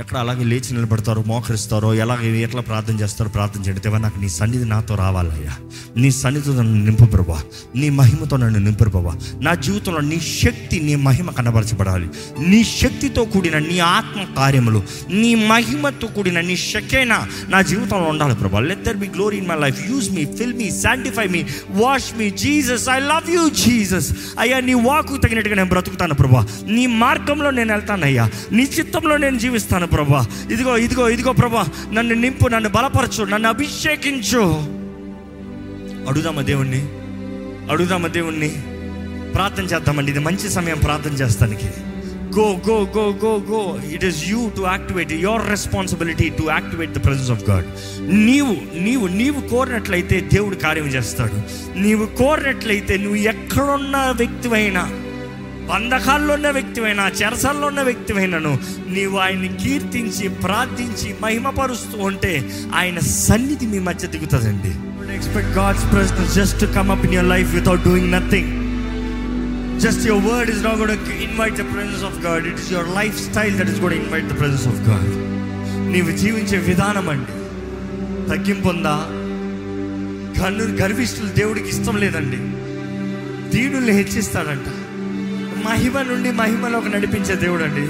ఎక్కడ 0.00 0.18
అలాగే 0.18 0.44
లేచి 0.44 0.72
నిలబడతారో 0.72 1.24
మోకరిస్తారో 1.26 1.94
ఎలాగ 1.94 2.22
ఎట్లా 2.24 2.60
ప్రార్థన 2.60 2.94
చేస్తారో 3.00 3.30
ప్రార్థన 3.30 3.60
చేయండి. 3.60 3.80
దేవా 3.80 3.98
నాకు 3.98 4.18
నీ 4.18 4.28
సన్నిధి 4.28 4.64
నాతో 4.64 4.94
రావాలయ్యా. 4.94 5.54
నీ 5.96 6.10
సన్నిధితో 6.10 6.62
నన్ను 6.62 6.84
నింపు 6.84 7.04
ప్రభా 7.04 7.40
నీ 7.76 7.88
మహిమతో 7.90 8.36
నన్ను 8.36 8.58
నింపు 8.58 8.84
ప్రభా 8.84 9.12
నా 9.40 9.54
జీవితంలో 9.54 10.00
నీ 10.00 10.20
శక్తి 10.20 10.80
నీ 10.80 10.94
మహిమ 10.94 11.30
కనబరచబడాలి. 11.30 12.08
నీ 12.38 12.64
శక్తితో 12.64 13.24
కూడిన 13.24 13.58
నీ 13.58 13.78
ఆత్మ 13.78 14.34
కార్యములు 14.36 14.82
నీ 15.10 15.34
మహిమతో 15.34 16.06
కూడిన 16.06 16.40
నీ 16.40 16.56
శక్తైనా 16.56 17.28
నా 17.48 17.62
జీవితంలో 17.62 18.08
ఉండాలి 18.08 18.34
ప్రభా 18.34 18.60
let 18.60 18.84
there 18.84 18.96
be 18.96 19.06
glory 19.06 19.36
in 19.36 19.48
my 19.48 19.58
life 19.58 19.90
use 19.90 20.10
me 20.10 20.24
fill 20.24 20.54
me 20.54 20.70
sanctify 20.70 21.26
me 21.26 21.44
wash 21.70 22.14
me 22.18 22.30
Jesus 22.30 22.88
I 22.88 22.98
love 23.00 23.30
you 23.30 23.50
Jesus 23.50 24.10
అయ్యా 24.38 24.60
నీ 24.60 24.74
వాకు 24.74 25.16
తగినట్టుగా 25.16 25.54
నేను 25.54 25.68
బ్రతుకుతాను 25.68 26.14
ప్రభా 26.14 26.46
నీ 26.66 26.86
మార్గంలో 26.86 27.50
నేను 27.50 27.72
వెళ్తాను 27.72 28.04
అయ్యా 28.04 28.30
నీ 28.52 28.62
చిత్తంలో 28.62 29.16
నేను 29.16 29.38
జీవిస్తాను 29.38 29.86
ప్రభా. 29.92 30.26
ఇదిగో 30.52 30.76
ఇదిగో 30.76 31.08
ఇదిగో 31.08 31.32
ప్రభా. 31.32 31.66
నన్ను 31.92 32.14
నింపు 32.14 32.48
నన్ను 32.48 32.68
బలపరచు 32.68 33.24
నన్ను 33.24 33.48
అభిషేకించు. 33.48 34.42
అడుగుదామా 36.08 36.42
దేవుణ్ణి? 36.42 36.82
అడుగుదామా 37.72 38.08
దేవుణ్ణి? 38.08 38.48
ప్రార్థన 39.34 39.64
చేద్దామండి. 39.64 40.10
ఇది 40.10 40.20
మంచి 40.20 40.50
సమయం 40.50 40.78
ప్రార్థన 40.78 41.10
చేస్తానికి. 41.10 41.70
Go 42.38 42.60
go 42.68 42.88
go 42.96 43.18
go 43.24 43.42
go 43.50 43.78
it 43.92 44.04
is 44.04 44.28
you 44.28 44.50
to 44.56 44.62
activate 44.62 45.12
your 45.12 45.50
responsibility 45.50 46.28
to 46.28 46.42
activate 46.50 46.92
the 46.92 47.04
presence 47.04 47.30
of 47.30 47.50
God 47.50 47.66
నీవు 48.02 48.56
నీవు 48.78 49.06
నీవు 49.06 49.48
కోరినట్లయితే 49.48 50.28
దేవుడు 50.32 50.54
కార్యం 50.54 50.86
చేస్తాడు. 50.86 51.36
నీవు 51.78 52.06
కోరినట్లయితే 52.06 52.96
నువ్వు 52.96 53.16
ఎక్కడున్న 53.16 54.14
వ్యక్తివైనా 54.16 55.01
బంధకాల్లో 55.70 56.34
ఉన్న 56.34 56.50
వ్యక్తివైనా 56.50 57.04
చెరసల్లో 57.08 57.66
ఉన్న 57.66 57.82
వ్యక్తివైనను 57.82 58.58
నీవు 58.88 59.16
ఆయన్ని 59.18 59.50
కీర్తించి 59.62 60.28
ప్రార్థించి 60.28 61.14
మహిమపరుస్తూ 61.22 61.98
ఉంటే 62.02 62.32
ఆయన 62.74 62.98
సన్నిధి 62.98 63.66
మీ 63.66 63.78
మధ్య 63.78 64.08
దిగుతుందండి. 64.08 64.72
Expect 65.14 65.50
God's 65.50 65.86
presence 65.92 66.34
just 66.34 66.60
to 66.60 66.66
come 66.66 66.90
up 66.90 67.04
in 67.06 67.14
your 67.14 67.28
life 67.28 67.54
without 67.54 67.82
doing 67.82 68.12
nothing 68.12 68.50
just 69.80 70.06
your 70.06 70.24
word 70.24 70.50
is 70.50 70.64
not 70.64 70.78
good 70.78 70.90
invite 71.28 71.54
the 71.54 71.64
presence 71.72 72.04
of 72.04 72.18
God 72.26 72.46
it 72.46 72.60
is 72.60 72.72
your 72.72 72.88
lifestyle 73.30 73.54
that 73.58 73.70
is 73.70 73.80
good 73.80 73.94
invite 73.94 74.26
the 74.26 74.38
presence 74.38 74.66
of 74.66 74.80
God 74.88 75.10
నీవు 75.92 76.10
జీవించే 76.16 76.58
విధానం 76.58 77.08
అండి. 77.08 77.34
తగ్గింపు 78.30 78.68
ఉందా 78.68 78.96
గర్విష్ఠులు 80.80 81.28
దేవుడికి 81.28 81.68
ఇష్టం 81.68 81.96
లేదండి. 81.96 82.38
దీనుల్ని 83.56 83.92
హెచ్చిస్తాడంట. 83.92 84.68
మహిమ 85.64 86.02
నుండి 86.02 86.30
మహిమలోకి 86.32 86.88
నడిపించే 86.88 87.34
దేవుడు 87.36 87.64
అండి 87.64 87.84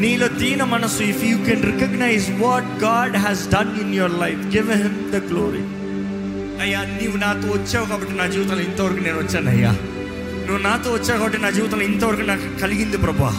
నీలో 0.00 0.26
దీన 0.40 0.62
మనసు 0.72 1.02
if 1.04 1.24
you 1.24 1.36
can 1.44 1.64
recognize 1.64 2.26
what 2.40 2.68
God 2.82 3.16
has 3.16 3.42
done 3.50 3.74
in 3.80 3.94
your 3.94 4.16
life 4.20 4.42
give 4.54 4.70
him 4.76 4.98
the 5.12 5.20
glory 5.28 5.62
అయ్యా 6.60 6.80
నీవు 6.92 7.16
నాతో 7.16 7.46
వచ్చావు 7.52 7.86
కాబట్టి 7.86 8.14
నా 8.14 8.26
జీవితంలో 8.26 8.62
ఇంతవరకు 8.62 9.00
నేను 9.00 9.18
వచ్చాను 9.18 9.50
అయ్యా. 9.50 9.72
నువ్వు 10.46 10.62
నాతో 10.62 10.88
వచ్చావు 10.92 11.18
కాబట్టి 11.18 11.38
నా 11.38 11.50
జీవితంలో 11.50 11.84
ఇంతవరకు 11.84 12.22
నాకు 12.22 12.46
కలిగింది 12.60 12.96
ప్రభా. 12.96 13.30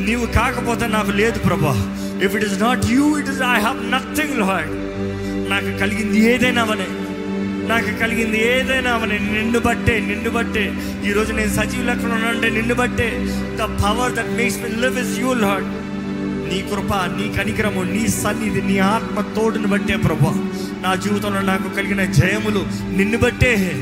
నీవు 0.00 0.26
కాకపోతే 0.34 0.86
నాకు 0.88 1.12
లేదు 1.12 1.38
ప్రభా. 1.38 1.72
If 2.24 2.34
it 2.36 2.44
is 2.44 2.58
not 2.62 2.84
you 2.90 3.04
it 3.18 3.28
is 3.28 3.42
I 3.48 3.56
have 3.60 3.80
nothing 3.92 4.36
Lord 4.42 4.72
నాకు 5.50 5.70
కలిగింది 5.80 6.18
ఏదైనా 6.32 6.62
అవనే 6.62 6.86
నాకు 7.70 8.00
కలిగింది 8.00 8.38
ఏదైనా 8.46 8.90
అవని 8.90 9.18
నిన్ను 9.18 9.58
బట్టే 9.58 10.00
నిన్ను 10.00 10.30
బట్టే. 10.30 10.64
ఈరోజు 11.06 11.32
నేను 11.32 11.50
సజీవ 11.50 11.82
లెక్కలు 11.82 12.12
ఉన్నానంటే 12.12 12.50
నిన్ను 12.50 12.74
బట్టే. 12.74 13.26
The 13.56 13.58
power 13.58 14.12
that 14.12 14.30
makes 14.30 14.58
me 14.62 14.68
live 14.68 14.98
is 14.98 15.20
you 15.20 15.34
Lord 15.34 15.64
నీ 16.50 16.58
కృప 16.62 16.94
నీ 16.94 17.34
కనికరము 17.38 17.82
నీ 17.82 18.08
సన్నిధి 18.08 18.62
నీ 18.62 18.78
ఆత్మ 18.78 19.20
తోడుని 19.20 19.66
బట్టే 19.66 19.96
ప్రభా. 19.96 20.32
నా 20.82 20.94
జీవితంలో 20.94 21.40
నాకు 21.40 21.76
కలిగిన 21.76 22.04
జయములు 22.04 22.66
నిన్ను 22.96 23.18
బట్టే. 23.18 23.72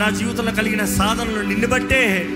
నా 0.00 0.10
జీవితంలో 0.10 0.52
కలిగిన 0.52 0.84
సాధనలు 0.84 1.48
నిన్ను 1.48 1.66
బట్టే. 1.66 2.28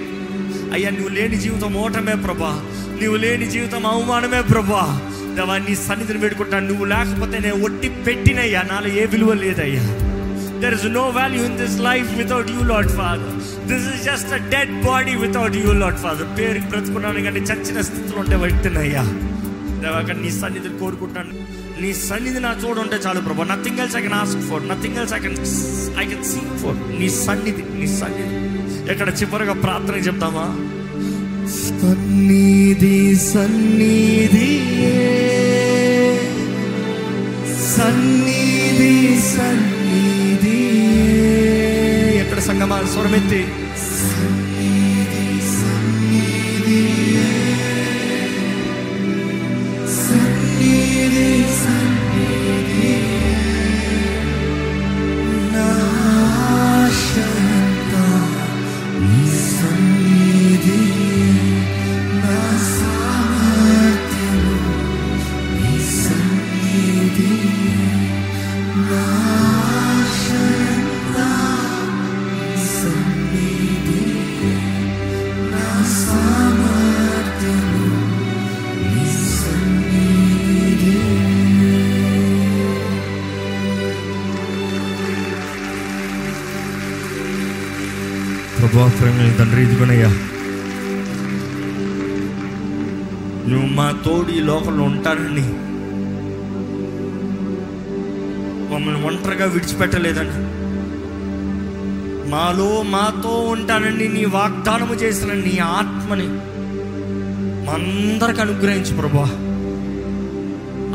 అయ్యా 0.73 0.91
నువ్వు 0.91 1.09
లేని 1.09 1.37
జీవితం 1.37 1.75
ఓటమే 1.75 2.15
ప్రభా. 2.15 2.61
నువ్వు 3.03 3.17
లేని 3.17 3.51
జీవితం 3.51 3.87
అవమానమే 3.87 4.43
ప్రభా. 4.43 5.01
దేవా 5.37 5.59
నీ 5.59 5.75
సన్నిధిని 5.75 6.21
పెట్టుకుంటాను 6.21 6.67
నువ్వు 6.67 6.85
లేకపోతే 6.85 7.39
నేను 7.39 7.65
ఒట్టి 7.65 7.89
పెట్టినయ్యా 7.89 8.63
నాలో 8.63 8.89
ఏ 8.89 9.07
విలువ 9.07 9.33
లేదయ్యా. 9.33 10.02
There 10.63 10.75
is 10.75 10.87
no 10.87 11.05
value 11.17 11.45
in 11.45 11.57
this 11.59 11.79
life 11.81 12.11
without 12.17 12.51
you 12.51 12.61
Lord 12.67 12.89
Father 12.89 13.35
this 13.67 13.87
is 13.95 14.05
just 14.05 14.33
a 14.33 14.37
dead 14.37 14.85
body 14.85 15.15
without 15.15 15.57
you 15.57 15.73
Lord 15.73 15.97
Father 15.97 16.39
పేరుకి 16.39 16.67
బ్రతుకున్నాను 16.67 17.21
కానీ 17.21 17.41
చచ్చిన 17.41 17.81
స్థితిలో 17.81 18.21
ఉంటే 18.21 18.37
వ్యక్తినయ్యా 18.37 19.03
దేవాక 19.83 20.11
నీ 20.11 20.31
సన్నిధిని 20.31 20.79
కోరుకుంటాను. 20.79 21.33
నీ 21.83 21.93
సన్నిధి 21.93 22.41
నా 22.41 22.57
చూడు 22.65 22.81
ఉంటే 22.81 22.97
చాలు 22.97 23.21
ప్రభా. 23.21 23.45
Nothing 23.45 23.79
else 23.79 23.97
I 23.97 24.01
can 24.01 24.13
ask 24.13 24.41
for 24.41 24.69
nothing 24.69 24.97
else 24.97 25.15
I 25.15 25.19
can 25.19 25.39
I 26.01 26.07
can 26.11 26.25
see 26.25 26.41
for 26.59 27.01
నీ 27.01 27.11
సన్నిధి 27.11 27.65
నీ 27.81 27.87
సన్నిధి. 28.01 28.37
ఎక్కడ 28.93 29.09
చివరిగా 29.09 29.53
ప్రార్థన 29.53 29.95
చెప్తామా? 29.95 30.47
సన్నిధి 31.81 33.17
సన్నిధి. 33.17 34.51
సన్నిధి. 37.77 38.62
సన్నిధి 39.11 40.59
ఎక్కడ 42.19 42.39
సంగమా 42.39 42.83
స్వరమెత్తి. 42.93 43.43
ప్రభా 89.23 89.35
తండ్రి 89.39 89.61
ఇదిగోనయ్యా 89.63 90.09
నువ్వు 93.49 93.67
మా 93.77 93.85
తోడు 94.05 94.31
ఈ 94.33 94.41
లోకంలో 94.43 94.83
ఉంటానని 94.85 95.45
మమ్మల్ని 98.71 99.01
ఒంటరిగా 99.09 99.47
విడిచిపెట్టలేదని 99.47 100.37
మాలో 102.33 102.69
మాతో 102.91 103.33
ఉంటానని 103.53 104.07
నీ 104.09 104.25
వాగ్దానము 104.35 104.95
చేసిన 104.95 105.33
నీ 105.41 105.55
ఆత్మని 105.73 106.29
మా 107.65 107.75
అందరికి 107.79 108.41
అనుగ్రహించు 108.41 108.95
ప్రభా 108.99 109.27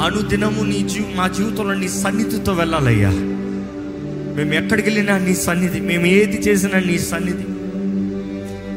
అనుదినము 0.05 0.63
నీ 0.65 0.79
జీ 0.89 1.03
మా 1.17 1.27
జీవితంలో 1.37 1.75
నీ 1.77 1.91
సన్నిధితో 1.97 2.53
వెళ్ళాలయ్యా 2.53 3.11
మేము 4.35 4.53
ఎక్కడికి 4.53 4.87
వెళ్ళినా 4.89 5.15
నీ 5.19 5.35
సన్నిధి 5.45 5.79
మేము 5.87 6.07
ఏది 6.15 6.39
చేసినా 6.47 6.79
నీ 6.89 6.97
సన్నిధి 7.05 7.46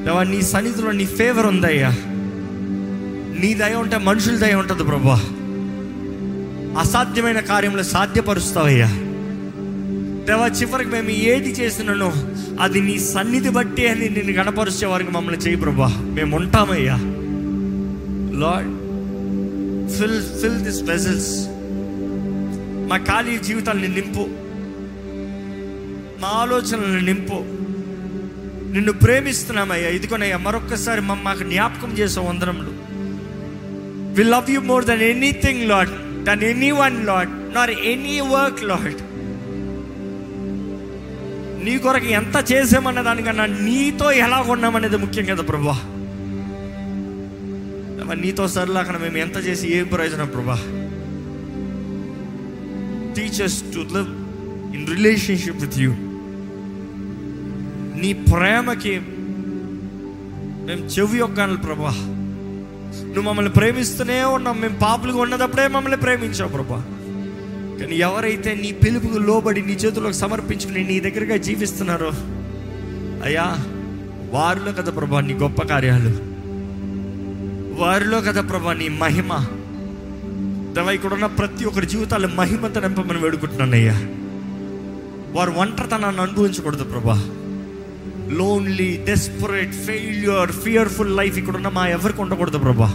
దేవా 0.04 0.22
నీ 0.22 0.42
సన్నిధిలో 0.42 0.90
నీ 0.90 1.06
ఫేవర్ 1.06 1.46
ఉందయ్యా. 1.46 1.88
నీ 3.40 3.54
దయ 3.54 3.74
ఉంటే 3.74 3.98
మనుషుల 3.98 4.36
దయ 4.36 4.54
ఉంటుంది 4.54 4.84
ప్రభా. 4.84 5.22
అసాధ్యమైన 6.78 7.40
కార్యములు 7.40 7.82
సాధ్యపరుస్తావయ్యా. 7.82 8.86
దేవా 10.24 10.46
చివరికి 10.46 10.90
మేము 10.90 11.10
ఏది 11.10 11.50
చేసినానో 11.50 12.12
అది 12.60 12.80
నీ 12.80 12.98
సన్నిధి 12.98 13.48
బట్టి 13.48 13.88
అని 13.88 14.08
నిన్ను 14.08 14.32
గణపరిచే 14.32 14.86
వారికి 14.86 15.10
మమ్మల్ని 15.10 15.40
చేయి 15.40 15.56
ప్రభా. 15.56 15.88
మేము 15.88 16.36
ఉంటామయ్యా. 16.36 16.94
Lord 18.38 18.70
fill 19.98 20.22
fill 20.22 20.58
this 20.58 20.82
vessels 20.82 21.46
మా 22.90 22.96
ఖాళీ 22.96 23.38
జీవితాన్ని 23.38 23.88
నింపు. 23.88 24.28
మా 26.20 26.28
ఆలోచనలను 26.28 27.00
నింపు. 27.00 27.59
నిన్ను 28.72 28.92
ప్రేమిస్తున్నామయ్యా. 28.92 29.88
ఇదిగోనయ్యా 29.88 30.36
మరొక్కసారి 30.36 31.00
మమ్మ 31.00 31.22
మాకు 31.22 31.44
జ్ఞాపకం 31.44 31.90
చేసే 31.92 32.20
వందరంలో 32.20 32.72
we 34.16 34.24
love 34.24 34.50
you 34.50 34.60
more 34.60 34.84
than 34.84 35.02
anything 35.02 35.68
Lord 35.68 35.92
than 36.24 36.42
anyone 36.70 37.06
Lord 37.06 37.54
nor 37.54 37.70
any 37.70 38.20
work 38.20 38.62
Lord 38.62 39.00
నీ 41.64 41.78
కొరకు 41.78 42.06
ఎంత 42.06 42.52
చేసామన్న 42.52 43.02
దానికన్నా 43.02 43.46
నీతో 43.46 44.12
ఎలా 44.12 44.36
ఉన్నామనేది 44.48 44.96
ముఖ్యం 44.96 45.24
కదా 45.24 45.42
ప్రభా. 45.42 45.76
నీతో 48.14 48.48
సరిలాకన 48.48 48.96
మేము 48.96 49.16
ఎంత 49.16 49.46
చేసి 49.46 49.76
ఏ 49.76 49.82
ప్రయోజనం 49.82 50.26
ప్రభా. 50.26 50.56
Teachers 53.14 53.62
to 53.74 53.78
live 53.94 54.08
in 54.76 54.86
relationship 54.86 55.56
with 55.56 55.78
you 55.78 55.90
నీ 58.00 58.12
ప్రేమకి 58.12 59.00
మేము 60.66 60.80
చెవి 60.80 61.18
యొక్కాలి 61.18 61.56
ప్రభా. 61.56 61.90
నువ్వు 63.04 63.22
మమ్మల్ని 63.22 63.52
ప్రేమిస్తూనే 63.52 64.24
ఉన్నాం 64.24 64.60
మేము 64.60 64.78
పాపులుగా 64.78 65.20
ఉన్నదప్పుడే 65.20 65.68
మమ్మల్ని 65.68 66.00
ప్రేమించావు 66.00 66.50
ప్రభా. 66.50 66.84
కానీ 67.80 67.96
ఎవరైతే 67.96 68.54
నీ 68.54 68.72
పిలుపుకు 68.72 69.18
లోబడి 69.18 69.62
నీ 69.62 69.72
చేతులకు 69.72 70.12
సమర్పించుకుని 70.12 70.84
నీ 70.84 71.00
దగ్గరగా 71.00 71.36
జీవిస్తున్నారో 71.36 72.10
అయ్యా 73.24 73.56
వారిలో 74.32 74.72
కదా 74.72 74.92
ప్రభా 74.92 75.20
నీ 75.20 75.34
గొప్ప 75.34 75.62
కార్యాలు. 75.62 76.10
వారిలో 77.80 78.20
కదా 78.20 78.40
ప్రభా 78.40 78.72
నీ 78.72 78.88
మహిమ. 78.88 79.46
దేవా 80.74 80.92
ఇక్కడ 80.92 81.12
ఉన్న 81.12 81.26
ప్రతి 81.26 81.64
ఒక్కరి 81.64 81.86
జీవితాలు 81.86 82.28
మహిమతో 82.28 82.80
నింపమని 82.80 83.18
వేడుకుంటున్నాను 83.18 83.72
అయ్యా. 83.72 84.00
వారు 85.32 85.50
ఒంటరితనాన్ని 85.50 86.22
అనుభవించకూడదు 86.22 86.84
ప్రభా. 86.84 87.30
Lonely 88.30 88.96
desperate 89.06 89.74
failure 89.74 90.52
fearful 90.52 91.16
life 91.16 91.38
ఇక్కడ 91.38 91.56
ఉన్న 91.56 91.68
మా 91.68 91.86
ఎవరికి 91.86 92.20
ఉండకూడదు 92.20 92.58
ప్రభా. 92.58 92.94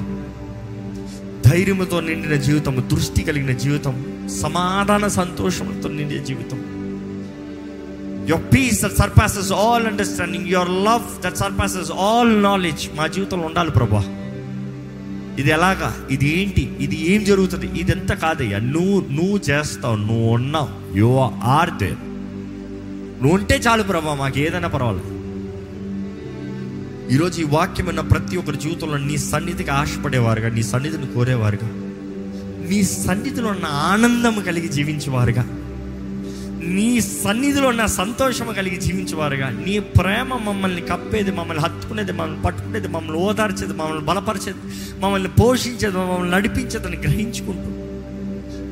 ధైర్యముతో 1.46 2.00
నిండిన 2.00 2.36
జీవితం 2.36 2.90
దృష్టి 2.94 3.22
కలిగిన 3.24 3.58
జీవితం 3.58 4.20
సమాధాన 4.42 5.08
సంతోషంతో 5.08 5.90
నిండిన 5.90 6.24
జీవితం. 6.24 6.58
Your 8.30 8.54
peace 8.54 8.84
that 8.84 8.94
surpasses 8.94 9.52
all 9.52 9.88
understanding 9.88 10.48
your 10.48 10.70
love 10.70 11.22
that 11.22 11.38
surpasses 11.38 11.92
all 11.92 12.44
knowledge 12.44 12.90
మా 12.96 13.08
జీవితంలో 13.08 13.46
ఉండాలి 13.46 13.72
ప్రభా. 13.72 14.04
ఇది 15.40 15.50
ఎలాగా? 15.50 15.96
ఇది 16.12 16.42
ఏంటి? 16.42 16.78
ఇది 16.80 17.14
ఏం 17.14 17.24
జరుగుతుంది? 17.24 17.80
ఇదంతా 17.80 18.16
కాదయ్యా. 18.16 18.60
నువ్వు 18.60 19.06
నువ్వు 19.12 19.38
చేస్తావు 19.50 19.96
నువ్వు 19.96 20.34
ఉన్నావు. 20.34 20.98
యు 20.98 21.18
ఆర్ 21.44 21.70
దేర్ 21.70 22.02
నువ్వు 23.22 23.34
ఉంటే 23.34 23.56
చాలు 23.56 23.84
ప్రభా 23.84 24.14
మాకు 24.14 24.40
ఏదైనా 24.40 24.68
పర్వాలేదు. 24.68 25.15
ఈరోజు 27.12 27.42
ఈ 27.42 27.44
వాక్యం 27.44 27.88
ఉన్న 27.88 28.00
ప్రతి 28.00 28.38
ఒక్కరి 28.38 28.58
జీవితంలో 28.58 28.98
నీ 28.98 29.18
సన్నిధికి 29.18 29.70
ఆశపడేవారుగా 29.70 30.50
నీ 30.50 30.64
సన్నిధిని 30.64 31.08
కోరేవారుగా. 31.08 31.68
నీ 32.70 32.84
సన్నిధిలో 32.84 33.50
ఉన్న 33.50 33.66
ఆనందం 33.66 34.42
కలిగి 34.42 34.68
జీవించేవారుగా. 34.68 35.44
నీ 36.68 37.02
సన్నిధిలో 37.02 37.68
ఉన్న 37.68 37.86
సంతోషం 37.86 38.54
కలిగి 38.54 38.76
జీవించేవారుగా. 38.76 39.50
నీ 39.50 39.80
ప్రేమ 39.80 40.34
మమ్మల్ని 40.34 40.82
కప్పేది 40.82 41.32
మమ్మల్ని 41.32 41.64
హత్తుకునేది 41.64 42.12
మమ్మల్ని 42.12 42.42
పట్టుకునేది 42.42 42.88
మమ్మల్ని 42.88 43.24
ఓదార్చేది 43.24 43.74
మమ్మల్ని 43.74 44.06
బలపరిచేది 44.06 44.58
మమ్మల్ని 45.00 45.30
పోషించేది 45.30 45.98
మమ్మల్ని 45.98 46.32
నడిపించేదని 46.32 46.98
గ్రహించుకుంటూ 46.98 47.72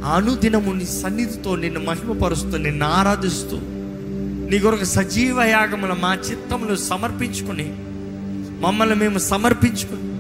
అనుదినము 0.08 0.74
నీ 0.74 0.86
సన్నిధితో 0.86 1.56
నిన్ను 1.56 1.80
మహిమపరుస్తూ 1.80 2.58
నిన్ను 2.58 2.86
ఆరాధిస్తూ 2.86 3.60
నీ 4.50 4.60
కొరకు 4.60 4.84
సజీవ 4.84 5.41
యాగముల 5.41 5.93
మా 6.00 6.13
చిత్తములు 6.13 6.76
సమర్పించుకుని 6.76 7.76
మమ్మల్ని 8.63 8.95
మేము 8.95 9.17
సమర్పించుకుని 9.17 10.13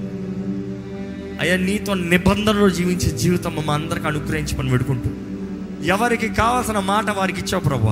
అయ్యా 1.39 1.57
నీతో 1.57 1.93
నిబంధనలో 1.93 2.69
జీవించే 2.69 3.17
జీవితం 3.17 3.57
మా 3.65 3.73
అందరికి 3.73 4.07
అనుగ్రహించమని 4.07 4.69
పెడుకుంటూ 4.69 5.09
ఎవరికి 5.85 6.29
కావాల్సిన 6.29 6.79
మాట 6.79 7.09
వారికి 7.09 7.39
ఇచ్చావు 7.39 7.63
ప్రభా. 7.63 7.91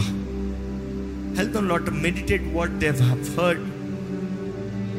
Health 1.38 1.70
lot 1.70 1.90
meditate 1.92 2.44
what 2.54 2.78
they 2.78 2.88
heard 2.88 3.62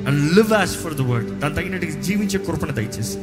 and 0.09 0.35
live 0.35 0.53
as 0.53 0.71
for 0.71 0.95
the 0.95 1.01
word 1.01 1.39
దాని 1.39 1.55
తగినట్టుగా 1.55 2.01
జీవించే 2.01 2.39
కృపణ 2.39 2.71
దయచేసి. 2.71 3.19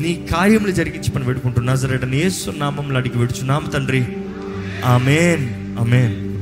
నీ 0.00 0.28
కార్యములు 0.34 0.70
జరిగించి 0.70 1.10
పని 1.10 1.24
పెట్టుకుంటున్నా 1.24 1.74
సరే 1.74 2.16
యేసు 2.16 2.50
నామంలో 2.50 2.96
అడిగి 2.96 3.44
నామ 3.44 3.68
తండ్రి. 3.68 4.06
Amen 4.84 5.76
amen 5.78 6.33